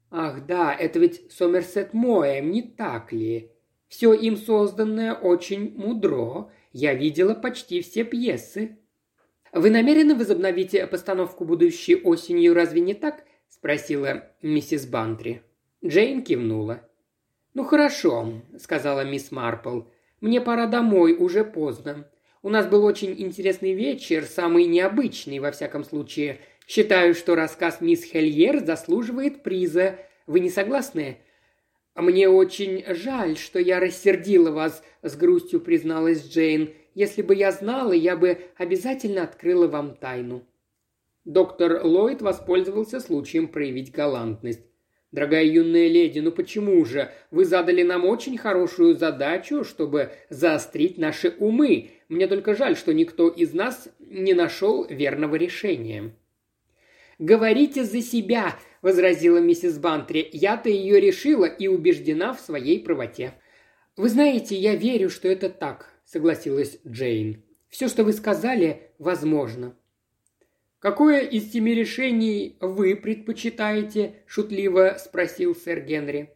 «Ах 0.10 0.46
да, 0.46 0.74
это 0.74 1.00
ведь 1.00 1.32
Сомерсет 1.32 1.94
Моэм, 1.94 2.52
не 2.52 2.62
так 2.62 3.12
ли? 3.12 3.52
Все 3.88 4.14
им 4.14 4.38
созданное 4.38 5.14
очень 5.14 5.76
мудро. 5.76 6.52
Я 6.72 6.94
видела 6.94 7.34
почти 7.34 7.82
все 7.82 8.04
пьесы». 8.04 8.78
«Вы 9.52 9.70
намерены 9.70 10.16
возобновить 10.16 10.76
постановку 10.90 11.46
будущей 11.46 11.96
осенью, 11.96 12.54
разве 12.54 12.82
не 12.82 12.94
так?»– 12.94 13.24
спросила 13.50 14.24
миссис 14.42 14.86
Бантри. 14.86 15.42
Джейн 15.86 16.24
кивнула. 16.24 16.88
«Ну 17.54 17.64
хорошо»,– 17.64 18.42
сказала 18.58 19.04
мисс 19.04 19.32
Марпл. 19.32 19.82
Мне 20.24 20.40
пора 20.40 20.68
домой, 20.68 21.18
уже 21.20 21.44
поздно. 21.44 22.08
У 22.44 22.50
нас 22.50 22.66
был 22.66 22.86
очень 22.86 23.14
интересный 23.22 23.74
вечер, 23.74 24.24
самый 24.24 24.64
необычный, 24.68 25.40
во 25.40 25.52
всяком 25.52 25.84
случае. 25.84 26.40
Считаю, 26.66 27.14
что 27.14 27.36
рассказ 27.36 27.82
мисс 27.82 28.06
Хельер 28.06 28.64
заслуживает 28.64 29.44
приза. 29.44 30.00
Вы 30.26 30.40
не 30.40 30.50
согласны?» 30.50 31.18
«Мне 31.94 32.30
очень 32.30 32.86
жаль, 32.88 33.36
что 33.36 33.60
я 33.60 33.82
рассердила 33.82 34.52
вас»,– 34.52 34.82
с 35.02 35.14
грустью 35.18 35.60
призналась 35.60 36.26
Джейн. 36.26 36.74
«Если 36.96 37.22
бы 37.22 37.36
я 37.36 37.52
знала, 37.52 37.92
я 37.92 38.16
бы 38.16 38.38
обязательно 38.56 39.24
открыла 39.24 39.68
вам 39.68 39.94
тайну». 39.94 40.48
Доктор 41.26 41.86
Ллойд 41.86 42.22
воспользовался 42.22 43.02
случаем 43.02 43.50
проявить 43.50 43.92
галантность. 43.92 44.62
«Дорогая 45.14 45.44
юная 45.44 45.90
леди, 45.90 46.18
ну 46.20 46.32
почему 46.32 46.84
же? 46.86 47.12
Вы 47.30 47.46
задали 47.46 47.84
нам 47.84 48.04
очень 48.04 48.36
хорошую 48.36 48.98
задачу, 48.98 49.64
чтобы 49.64 50.10
заострить 50.30 50.98
наши 50.98 51.30
умы. 51.38 51.92
Мне 52.10 52.26
только 52.28 52.56
жаль, 52.56 52.76
что 52.76 52.96
никто 52.96 53.30
из 53.30 53.54
нас 53.54 53.88
не 54.00 54.34
нашел 54.34 54.88
верного 54.90 55.36
решения». 55.36 56.16
«Говорите 57.20 57.84
за 57.84 58.02
себя»,– 58.02 58.58
возразила 58.82 59.38
миссис 59.38 59.78
Бантри. 59.78 60.28
«Я-то 60.32 60.70
ее 60.70 61.00
решила 61.00 61.46
и 61.46 61.68
убеждена 61.68 62.34
в 62.34 62.40
своей 62.40 62.84
правоте». 62.84 63.36
«Вы 63.96 64.10
знаете, 64.10 64.56
я 64.56 64.76
верю, 64.76 65.12
что 65.12 65.28
это 65.28 65.50
так»,– 65.50 65.94
согласилась 66.06 66.80
Джейн. 66.88 67.44
«Все, 67.70 67.88
что 67.88 68.04
вы 68.04 68.14
сказали, 68.14 68.90
возможно. 68.98 69.78
«Какое 70.84 71.22
из 71.22 71.54
семи 71.54 71.74
решений 71.74 72.58
вы 72.60 72.98
предпочитаете?»– 72.98 74.16
шутливо 74.28 74.98
спросил 75.00 75.56
сэр 75.56 75.80
Генри. 75.80 76.36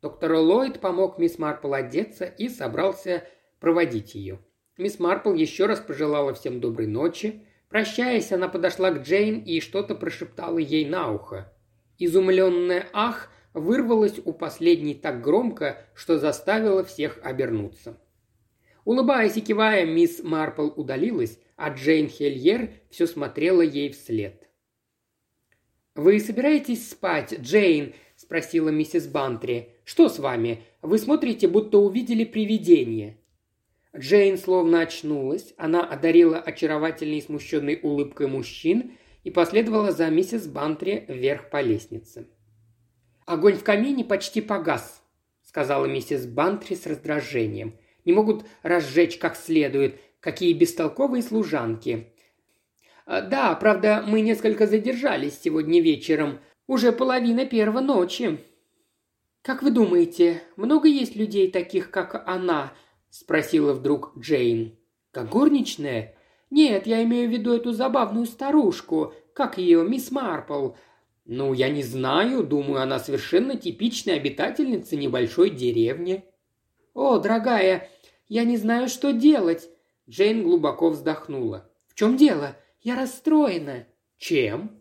Доктор 0.00 0.36
Ллойд 0.36 0.80
помог 0.80 1.18
мисс 1.18 1.38
Марпл 1.38 1.74
одеться 1.74 2.24
и 2.24 2.48
собрался 2.48 3.24
проводить 3.60 4.14
ее. 4.14 4.38
Мисс 4.78 4.98
Марпл 4.98 5.34
еще 5.34 5.66
раз 5.66 5.80
пожелала 5.80 6.32
всем 6.32 6.60
доброй 6.60 6.86
ночи. 6.86 7.44
Прощаясь, 7.68 8.32
она 8.32 8.48
подошла 8.48 8.90
к 8.90 9.02
Джейн 9.02 9.40
и 9.40 9.60
что-то 9.60 9.94
прошептала 9.94 10.56
ей 10.56 10.86
на 10.86 11.12
ухо. 11.12 11.52
Изумленная 11.98 12.86
«ах» 12.94 13.28
вырвалась 13.52 14.18
у 14.24 14.32
последней 14.32 14.94
так 14.94 15.20
громко, 15.20 15.76
что 15.92 16.18
заставила 16.18 16.84
всех 16.84 17.18
обернуться. 17.22 17.98
Улыбаясь 18.84 19.36
и 19.36 19.40
кивая, 19.40 19.86
мисс 19.86 20.22
Марпл 20.22 20.68
удалилась, 20.76 21.38
а 21.56 21.70
Джейн 21.70 22.08
Хельер 22.08 22.70
все 22.90 23.06
смотрела 23.06 23.62
ей 23.62 23.90
вслед. 23.90 24.48
«Вы 25.94 26.20
собираетесь 26.20 26.90
спать, 26.90 27.38
Джейн?»– 27.40 27.94
спросила 28.16 28.68
миссис 28.68 29.06
Бантри. 29.06 29.70
«Что 29.84 30.08
с 30.08 30.18
вами? 30.18 30.64
Вы 30.82 30.98
смотрите, 30.98 31.48
будто 31.48 31.78
увидели 31.78 32.24
привидение». 32.24 33.18
Джейн 33.96 34.36
словно 34.36 34.80
очнулась, 34.80 35.54
она 35.56 35.86
одарила 35.86 36.38
очаровательной 36.38 37.18
и 37.18 37.22
смущенной 37.22 37.78
улыбкой 37.80 38.26
мужчин 38.26 38.92
и 39.22 39.30
последовала 39.30 39.92
за 39.92 40.10
миссис 40.10 40.48
Бантри 40.48 41.04
вверх 41.08 41.48
по 41.48 41.60
лестнице. 41.60 42.26
«Огонь 43.24 43.54
в 43.54 43.62
камине 43.62 44.04
почти 44.04 44.40
погас»,— 44.40 45.00
сказала 45.42 45.86
миссис 45.86 46.26
Бантри 46.26 46.74
с 46.74 46.86
раздражением. 46.86 47.78
«Не 48.04 48.12
могут 48.12 48.44
разжечь 48.62 49.18
как 49.18 49.36
следует. 49.36 50.00
Какие 50.20 50.54
бестолковые 50.54 51.22
служанки. 51.22 52.14
А, 53.06 53.20
да, 53.20 53.54
правда, 53.54 54.02
мы 54.06 54.22
несколько 54.22 54.66
задержались 54.66 55.38
сегодня 55.38 55.82
вечером. 55.82 56.40
Уже 56.66 56.92
половина 56.92 57.44
первого 57.44 57.80
ночи. 57.80 58.40
Как 59.42 59.62
вы 59.62 59.70
думаете, 59.70 60.42
много 60.56 60.88
есть 60.88 61.16
людей 61.16 61.50
таких, 61.50 61.90
как 61.90 62.26
она? 62.26 62.72
спросила 63.10 63.74
вдруг 63.74 64.16
Джейн. 64.18 64.78
Как 65.10 65.28
горничная? 65.28 66.16
Нет, 66.50 66.86
я 66.86 67.02
имею 67.04 67.28
в 67.28 67.32
виду 67.32 67.52
эту 67.52 67.72
забавную 67.72 68.24
старушку. 68.24 69.12
Как 69.34 69.58
ее, 69.58 69.84
мисс 69.84 70.10
Марпл? 70.10 70.70
Ну, 71.26 71.52
я 71.52 71.68
не 71.68 71.82
знаю, 71.82 72.42
думаю, 72.42 72.80
она 72.80 72.98
совершенно 72.98 73.56
типичная 73.56 74.16
обитательница 74.16 74.96
небольшой 74.96 75.50
деревни. 75.50 76.24
О, 76.94 77.18
дорогая, 77.18 77.90
я 78.34 78.42
не 78.42 78.56
знаю, 78.56 78.88
что 78.88 79.12
делать. 79.12 79.70
Джейн 80.10 80.42
глубоко 80.42 80.90
вздохнула. 80.90 81.70
«В 81.86 81.94
чем 81.94 82.16
дело? 82.16 82.56
Я 82.82 82.96
расстроена». 82.96 83.86
«Чем?» 84.18 84.72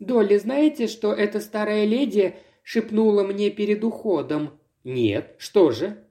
«Долли, 0.00 0.38
знаете, 0.38 0.88
что 0.88 1.12
эта 1.12 1.38
старая 1.38 1.84
леди 1.84 2.34
шепнула 2.64 3.22
мне 3.22 3.50
перед 3.50 3.84
уходом?» 3.84 4.58
«Нет. 4.82 5.36
Что 5.38 5.70
же?» 5.70 6.04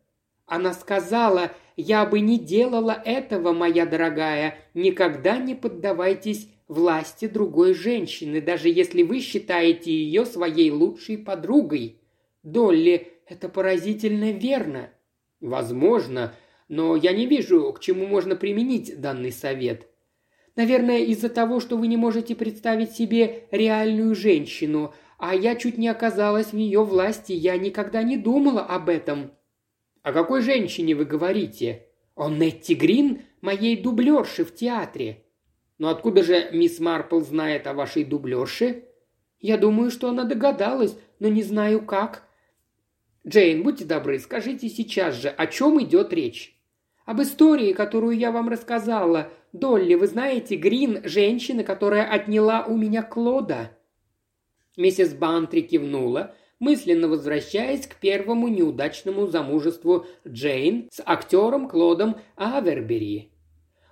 Она 0.45 0.73
сказала, 0.73 1.51
«Я 1.75 2.05
бы 2.05 2.21
не 2.21 2.39
делала 2.39 2.93
этого, 3.03 3.51
моя 3.51 3.85
дорогая. 3.85 4.57
Никогда 4.73 5.37
не 5.37 5.53
поддавайтесь 5.53 6.47
власти 6.69 7.27
другой 7.27 7.73
женщины, 7.73 8.39
даже 8.39 8.69
если 8.69 9.03
вы 9.03 9.19
считаете 9.19 9.91
ее 9.91 10.25
своей 10.25 10.71
лучшей 10.71 11.17
подругой». 11.17 11.99
«Долли, 12.41 13.11
это 13.27 13.49
поразительно 13.49 14.31
верно». 14.31 14.91
«Возможно, 15.41 16.33
но 16.67 16.95
я 16.95 17.13
не 17.13 17.25
вижу, 17.25 17.71
к 17.73 17.79
чему 17.79 18.07
можно 18.07 18.35
применить 18.35 18.99
данный 18.99 19.31
совет. 19.31 19.87
Наверное, 20.55 20.99
из-за 20.99 21.29
того, 21.29 21.59
что 21.59 21.77
вы 21.77 21.87
не 21.87 21.97
можете 21.97 22.35
представить 22.35 22.91
себе 22.91 23.47
реальную 23.51 24.15
женщину, 24.15 24.93
а 25.17 25.35
я 25.35 25.55
чуть 25.55 25.77
не 25.77 25.87
оказалась 25.87 26.53
в 26.53 26.57
ее 26.57 26.83
власти, 26.83 27.33
я 27.33 27.57
никогда 27.57 28.03
не 28.03 28.17
думала 28.17 28.61
об 28.61 28.89
этом». 28.89 29.31
«О 30.01 30.13
какой 30.13 30.41
женщине 30.41 30.95
вы 30.95 31.05
говорите?» 31.05 31.87
«О 32.15 32.29
Нетти 32.29 32.75
Грин, 32.75 33.23
моей 33.41 33.75
дублерше 33.75 34.45
в 34.45 34.55
театре». 34.55 35.25
«Но 35.77 35.89
откуда 35.89 36.23
же 36.23 36.49
мисс 36.53 36.79
Марпл 36.79 37.19
знает 37.19 37.67
о 37.67 37.73
вашей 37.73 38.05
дублерше?» 38.05 38.85
«Я 39.39 39.57
думаю, 39.57 39.91
что 39.91 40.09
она 40.09 40.23
догадалась, 40.23 40.97
но 41.19 41.27
не 41.27 41.43
знаю 41.43 41.85
как». 41.85 42.23
«Джейн, 43.27 43.63
будьте 43.63 43.83
добры, 43.83 44.19
скажите 44.19 44.69
сейчас 44.69 45.15
же, 45.15 45.29
о 45.29 45.47
чем 45.47 45.81
идет 45.83 46.13
речь?» 46.13 46.54
Об 47.05 47.21
истории, 47.21 47.73
которую 47.73 48.17
я 48.17 48.31
вам 48.31 48.49
рассказала. 48.49 49.29
Долли, 49.53 49.93
вы 49.93 50.07
знаете, 50.07 50.55
Грин– 50.55 51.01
женщина, 51.03 51.63
которая 51.63 52.05
отняла 52.09 52.65
у 52.65 52.75
меня 52.75 53.03
Клода». 53.03 53.71
Миссис 54.75 55.13
Бантри 55.13 55.61
кивнула, 55.61 56.35
мысленно 56.59 57.07
возвращаясь 57.07 57.87
к 57.87 57.95
первому 57.95 58.47
неудачному 58.47 59.27
замужеству 59.27 60.05
Джейн 60.27 60.89
с 60.91 61.01
актером 61.05 61.69
Клодом 61.69 62.17
Авербери. 62.35 63.31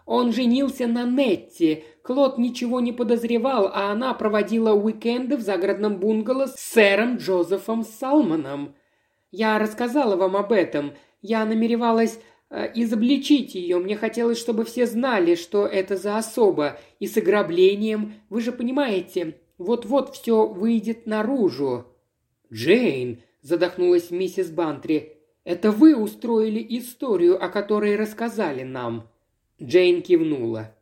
Он 0.06 0.34
женился 0.34 0.88
на 0.88 1.04
Нетти. 1.04 1.86
Клод 2.02 2.38
ничего 2.38 2.82
не 2.82 2.92
подозревал, 2.92 3.70
а 3.74 3.92
она 3.92 4.14
проводила 4.14 4.74
уикенды 4.74 5.38
в 5.38 5.42
загородном 5.42 5.98
бунгало 5.98 6.48
с 6.48 6.56
сэром 6.56 7.18
Джозефом 7.18 7.84
Салманом. 7.84 8.76
Я 9.32 9.58
рассказала 9.60 10.18
вам 10.18 10.36
об 10.36 10.52
этом. 10.52 10.94
Я 11.22 11.46
намеревалась 11.46 12.20
изобличить 12.76 13.56
ее. 13.56 13.80
Мне 13.80 13.96
хотелось, 13.96 14.38
чтобы 14.38 14.64
все 14.64 14.86
знали, 14.86 15.36
что 15.36 15.66
это 15.66 15.98
за 15.98 16.18
особа. 16.18 16.80
И 17.00 17.08
с 17.08 17.18
ограблением, 17.18 18.14
вы 18.30 18.42
же 18.42 18.52
понимаете, 18.52 19.38
вот-вот 19.58 20.16
все 20.16 20.46
выйдет 20.46 21.08
наружу». 21.08 21.88
«Джейн»,– 22.52 23.22
задохнулась 23.42 24.12
миссис 24.12 24.52
Бантри,– 24.52 25.18
«это 25.44 25.72
вы 25.72 25.96
устроили 25.96 26.64
историю, 26.78 27.44
о 27.44 27.50
которой 27.50 27.96
рассказали 27.96 28.64
нам». 28.64 29.10
Джейн 29.62 30.04
кивнула. 30.04 30.76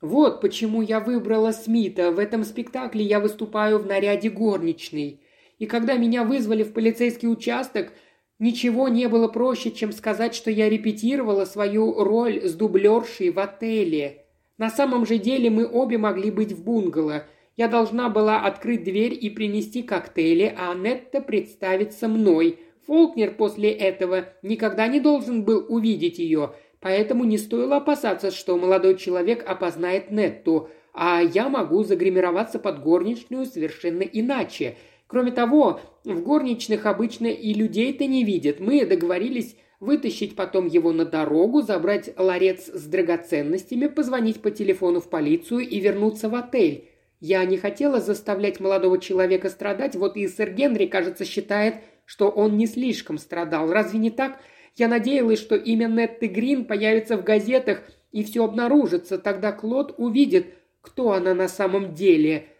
«Вот 0.00 0.40
почему 0.40 0.80
я 0.80 1.00
выбрала 1.00 1.52
Смита. 1.52 2.12
В 2.12 2.18
этом 2.18 2.44
спектакле 2.44 3.04
я 3.04 3.20
выступаю 3.20 3.78
в 3.78 3.86
наряде 3.86 4.30
горничной. 4.30 5.20
И 5.58 5.66
когда 5.66 5.96
меня 5.96 6.24
вызвали 6.24 6.62
в 6.62 6.72
полицейский 6.72 7.28
участок– 7.28 7.92
Ничего 8.38 8.86
не 8.86 9.08
было 9.08 9.26
проще, 9.26 9.72
чем 9.72 9.90
сказать, 9.90 10.34
что 10.34 10.50
я 10.50 10.68
репетировала 10.68 11.44
свою 11.44 12.04
роль 12.04 12.42
с 12.42 12.54
дублершей 12.54 13.30
в 13.30 13.38
отеле. 13.40 14.26
На 14.58 14.70
самом 14.70 15.06
же 15.06 15.18
деле 15.18 15.50
мы 15.50 15.66
обе 15.66 15.98
могли 15.98 16.30
быть 16.30 16.52
в 16.52 16.62
бунгало. 16.62 17.24
Я 17.56 17.66
должна 17.66 18.08
была 18.08 18.40
открыть 18.40 18.84
дверь 18.84 19.16
и 19.20 19.28
принести 19.28 19.82
коктейли, 19.82 20.54
а 20.56 20.70
Анетта 20.70 21.20
представиться 21.20 22.06
мной. 22.06 22.60
Фолкнер 22.86 23.34
после 23.34 23.72
этого 23.72 24.26
никогда 24.42 24.86
не 24.86 25.00
должен 25.00 25.42
был 25.42 25.66
увидеть 25.68 26.20
ее, 26.20 26.52
поэтому 26.80 27.24
не 27.24 27.38
стоило 27.38 27.78
опасаться, 27.78 28.30
что 28.30 28.56
молодой 28.56 28.96
человек 28.96 29.44
опознает 29.46 30.12
Нетту, 30.12 30.70
а 30.94 31.20
я 31.20 31.48
могу 31.48 31.82
загримироваться 31.82 32.60
под 32.60 32.82
горничную 32.82 33.46
совершенно 33.46 34.02
иначе– 34.02 34.76
Кроме 35.08 35.32
того, 35.32 35.80
в 36.04 36.22
горничных 36.22 36.84
обычно 36.86 37.26
и 37.26 37.54
людей-то 37.54 38.06
не 38.06 38.24
видят. 38.24 38.60
Мы 38.60 38.84
договорились 38.84 39.56
вытащить 39.80 40.36
потом 40.36 40.66
его 40.66 40.92
на 40.92 41.06
дорогу, 41.06 41.62
забрать 41.62 42.10
ларец 42.16 42.66
с 42.66 42.84
драгоценностями, 42.84 43.86
позвонить 43.86 44.42
по 44.42 44.50
телефону 44.50 45.00
в 45.00 45.08
полицию 45.08 45.60
и 45.60 45.80
вернуться 45.80 46.28
в 46.28 46.34
отель. 46.34 46.90
Я 47.20 47.44
не 47.46 47.56
хотела 47.56 48.00
заставлять 48.00 48.60
молодого 48.60 48.98
человека 48.98 49.48
страдать, 49.48 49.96
вот 49.96 50.16
и 50.16 50.28
сэр 50.28 50.50
Генри, 50.50 50.86
кажется, 50.86 51.24
считает, 51.24 51.76
что 52.04 52.28
он 52.28 52.58
не 52.58 52.66
слишком 52.66 53.16
страдал. 53.16 53.72
Разве 53.72 53.98
не 53.98 54.10
так? 54.10 54.38
Я 54.76 54.88
надеялась, 54.88 55.40
что 55.40 55.56
имя 55.56 55.86
Нетты 55.88 56.26
Грин 56.26 56.66
появится 56.66 57.16
в 57.16 57.24
газетах 57.24 57.82
и 58.12 58.22
все 58.22 58.44
обнаружится. 58.44 59.18
Тогда 59.18 59.52
Клод 59.52 59.94
увидит, 59.96 60.54
кто 60.82 61.12
она 61.12 61.32
на 61.32 61.48
самом 61.48 61.94
деле– 61.94 62.48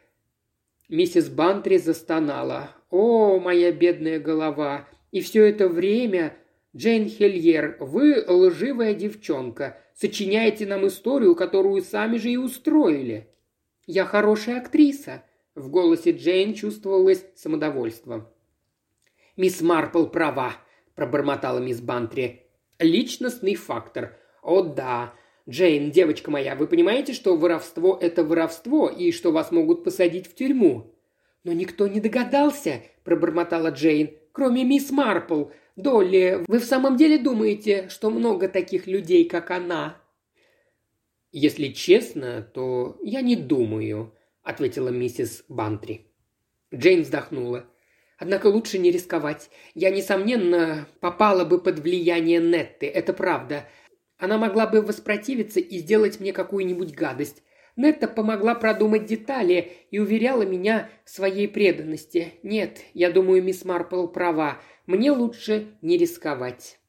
Миссис 0.88 1.28
Бантри 1.28 1.76
застонала. 1.76 2.70
«О, 2.90 3.38
моя 3.38 3.72
бедная 3.72 4.18
голова! 4.18 4.88
И 5.12 5.20
все 5.20 5.44
это 5.46 5.68
время... 5.68 6.36
Джейн 6.76 7.08
Хельер, 7.08 7.76
вы 7.80 8.22
лживая 8.26 8.94
девчонка. 8.94 9.78
Сочиняете 9.94 10.66
нам 10.66 10.86
историю, 10.86 11.34
которую 11.34 11.82
сами 11.82 12.16
же 12.16 12.30
и 12.30 12.36
устроили». 12.36 13.28
«Я 13.86 14.04
хорошая 14.04 14.60
актриса»,— 14.60 15.24
в 15.54 15.70
голосе 15.70 16.12
Джейн 16.12 16.54
чувствовалось 16.54 17.24
самодовольство. 17.34 18.32
«Мисс 19.36 19.60
Марпл 19.60 20.06
права»,— 20.06 20.54
пробормотала 20.94 21.58
мисс 21.58 21.80
Бантри. 21.80 22.46
«Личностный 22.78 23.54
фактор. 23.54 24.16
О 24.42 24.62
да, 24.62 25.14
Джейн, 25.48 25.90
девочка 25.90 26.30
моя, 26.30 26.54
вы 26.54 26.66
понимаете, 26.66 27.14
что 27.14 27.36
воровство– 27.36 27.98
это 28.00 28.22
воровство, 28.22 28.88
и 28.88 29.12
что 29.12 29.32
вас 29.32 29.50
могут 29.50 29.82
посадить 29.82 30.26
в 30.26 30.34
тюрьму?» 30.34 30.94
«Но 31.42 31.52
никто 31.52 31.86
не 31.86 32.00
догадался»,– 32.00 32.82
пробормотала 33.04 33.68
Джейн,– 33.68 34.10
«кроме 34.32 34.64
мисс 34.64 34.90
Марпл. 34.90 35.46
Долли, 35.76 36.44
вы 36.46 36.58
в 36.58 36.64
самом 36.64 36.96
деле 36.96 37.18
думаете, 37.18 37.88
что 37.88 38.10
много 38.10 38.48
таких 38.48 38.86
людей, 38.86 39.24
как 39.26 39.50
она?» 39.50 39.96
«Если 41.32 41.68
честно, 41.68 42.42
то 42.42 42.98
я 43.02 43.22
не 43.22 43.36
думаю»,– 43.36 44.14
ответила 44.42 44.90
миссис 44.90 45.44
Бантри. 45.48 46.06
Джейн 46.74 47.02
вздохнула. 47.02 47.64
«Однако 48.18 48.48
лучше 48.48 48.78
не 48.78 48.90
рисковать. 48.90 49.48
Я, 49.74 49.90
несомненно, 49.90 50.88
попала 51.00 51.44
бы 51.44 51.58
под 51.58 51.78
влияние 51.78 52.40
Нетты, 52.40 52.86
это 52.86 53.12
правда. 53.14 53.64
Она 54.18 54.36
могла 54.36 54.66
бы 54.66 54.82
воспротивиться 54.82 55.60
и 55.60 55.78
сделать 55.78 56.20
мне 56.20 56.32
какую-нибудь 56.32 56.94
гадость. 56.94 57.42
Нетта 57.76 58.08
помогла 58.08 58.56
продумать 58.56 59.06
детали 59.06 59.72
и 59.92 60.00
уверяла 60.00 60.42
меня 60.42 60.88
в 61.04 61.10
своей 61.10 61.46
преданности. 61.46 62.34
Нет, 62.42 62.78
я 62.92 63.10
думаю, 63.10 63.42
мисс 63.42 63.64
Марпл 63.64 64.08
права. 64.08 64.58
Мне 64.86 65.12
лучше 65.12 65.68
не 65.80 65.96
рисковать. 65.96 66.80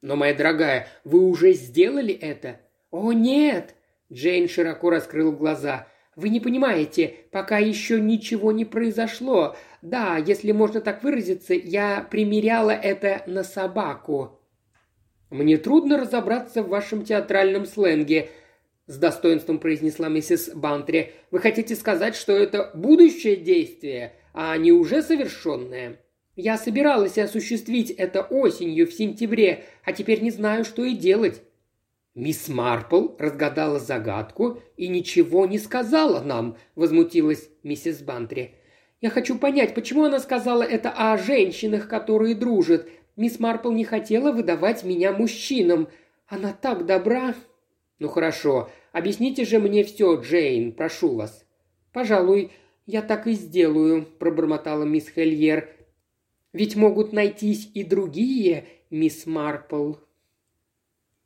Но, 0.00 0.16
моя 0.16 0.32
дорогая, 0.32 0.88
вы 1.04 1.20
уже 1.20 1.52
сделали 1.52 2.14
это? 2.14 2.60
О, 2.90 3.12
нет! 3.12 3.74
Джейн 4.10 4.48
широко 4.48 4.88
раскрыл 4.88 5.32
глаза. 5.32 5.86
Вы 6.16 6.30
не 6.30 6.40
понимаете, 6.40 7.14
пока 7.30 7.58
еще 7.58 8.00
ничего 8.00 8.50
не 8.50 8.64
произошло. 8.64 9.54
Да, 9.82 10.16
если 10.16 10.52
можно 10.52 10.80
так 10.80 11.02
выразиться, 11.04 11.52
я 11.52 12.06
примеряла 12.10 12.70
это 12.70 13.22
на 13.26 13.44
собаку». 13.44 14.37
«Мне 15.30 15.58
трудно 15.58 15.98
разобраться 15.98 16.62
в 16.62 16.68
вашем 16.68 17.04
театральном 17.04 17.66
сленге»,– 17.66 18.30
с 18.86 18.96
достоинством 18.96 19.58
произнесла 19.58 20.08
миссис 20.08 20.50
Бантри. 20.54 21.12
«Вы 21.30 21.40
хотите 21.40 21.76
сказать, 21.76 22.16
что 22.16 22.32
это 22.32 22.70
будущее 22.74 23.36
действие, 23.36 24.14
а 24.32 24.56
не 24.56 24.72
уже 24.72 25.02
совершенное?» 25.02 26.00
«Я 26.36 26.56
собиралась 26.56 27.18
осуществить 27.18 27.90
это 27.90 28.22
осенью 28.22 28.86
в 28.86 28.92
сентябре, 28.92 29.64
а 29.84 29.92
теперь 29.92 30.22
не 30.22 30.30
знаю, 30.30 30.64
что 30.64 30.84
и 30.84 30.94
делать. 30.94 31.42
«Мисс 32.18 32.48
Марпл 32.48 33.10
разгадала 33.16 33.78
загадку 33.78 34.60
и 34.76 34.88
ничего 34.88 35.46
не 35.46 35.56
сказала 35.56 36.20
нам»,– 36.20 36.56
возмутилась 36.74 37.48
миссис 37.62 38.00
Бантри. 38.00 38.56
«Я 39.00 39.10
хочу 39.10 39.38
понять, 39.38 39.72
почему 39.72 40.02
она 40.02 40.18
сказала 40.18 40.64
это 40.64 40.90
о 40.90 41.16
женщинах, 41.16 41.86
которые 41.86 42.34
дружат. 42.34 42.88
Мисс 43.18 43.40
Марпл 43.40 43.72
не 43.72 43.84
хотела 43.84 44.30
выдавать 44.30 44.84
меня 44.84 45.12
мужчинам. 45.12 45.88
Она 46.28 46.52
так 46.52 46.86
добра». 46.86 47.34
«Ну 47.98 48.06
хорошо, 48.06 48.70
объясните 48.92 49.44
же 49.44 49.58
мне 49.58 49.82
все, 49.82 50.14
Джейн, 50.20 50.70
прошу 50.72 51.16
вас». 51.16 51.44
«Пожалуй, 51.92 52.52
я 52.86 53.02
так 53.02 53.26
и 53.26 53.32
сделаю»,– 53.32 54.06
пробормотала 54.20 54.84
мисс 54.84 55.08
Хельер. 55.08 55.68
«Ведь 56.52 56.76
могут 56.76 57.12
найтись 57.12 57.68
и 57.74 57.82
другие, 57.82 58.66
мисс 58.88 59.26
Марпл». 59.26 59.94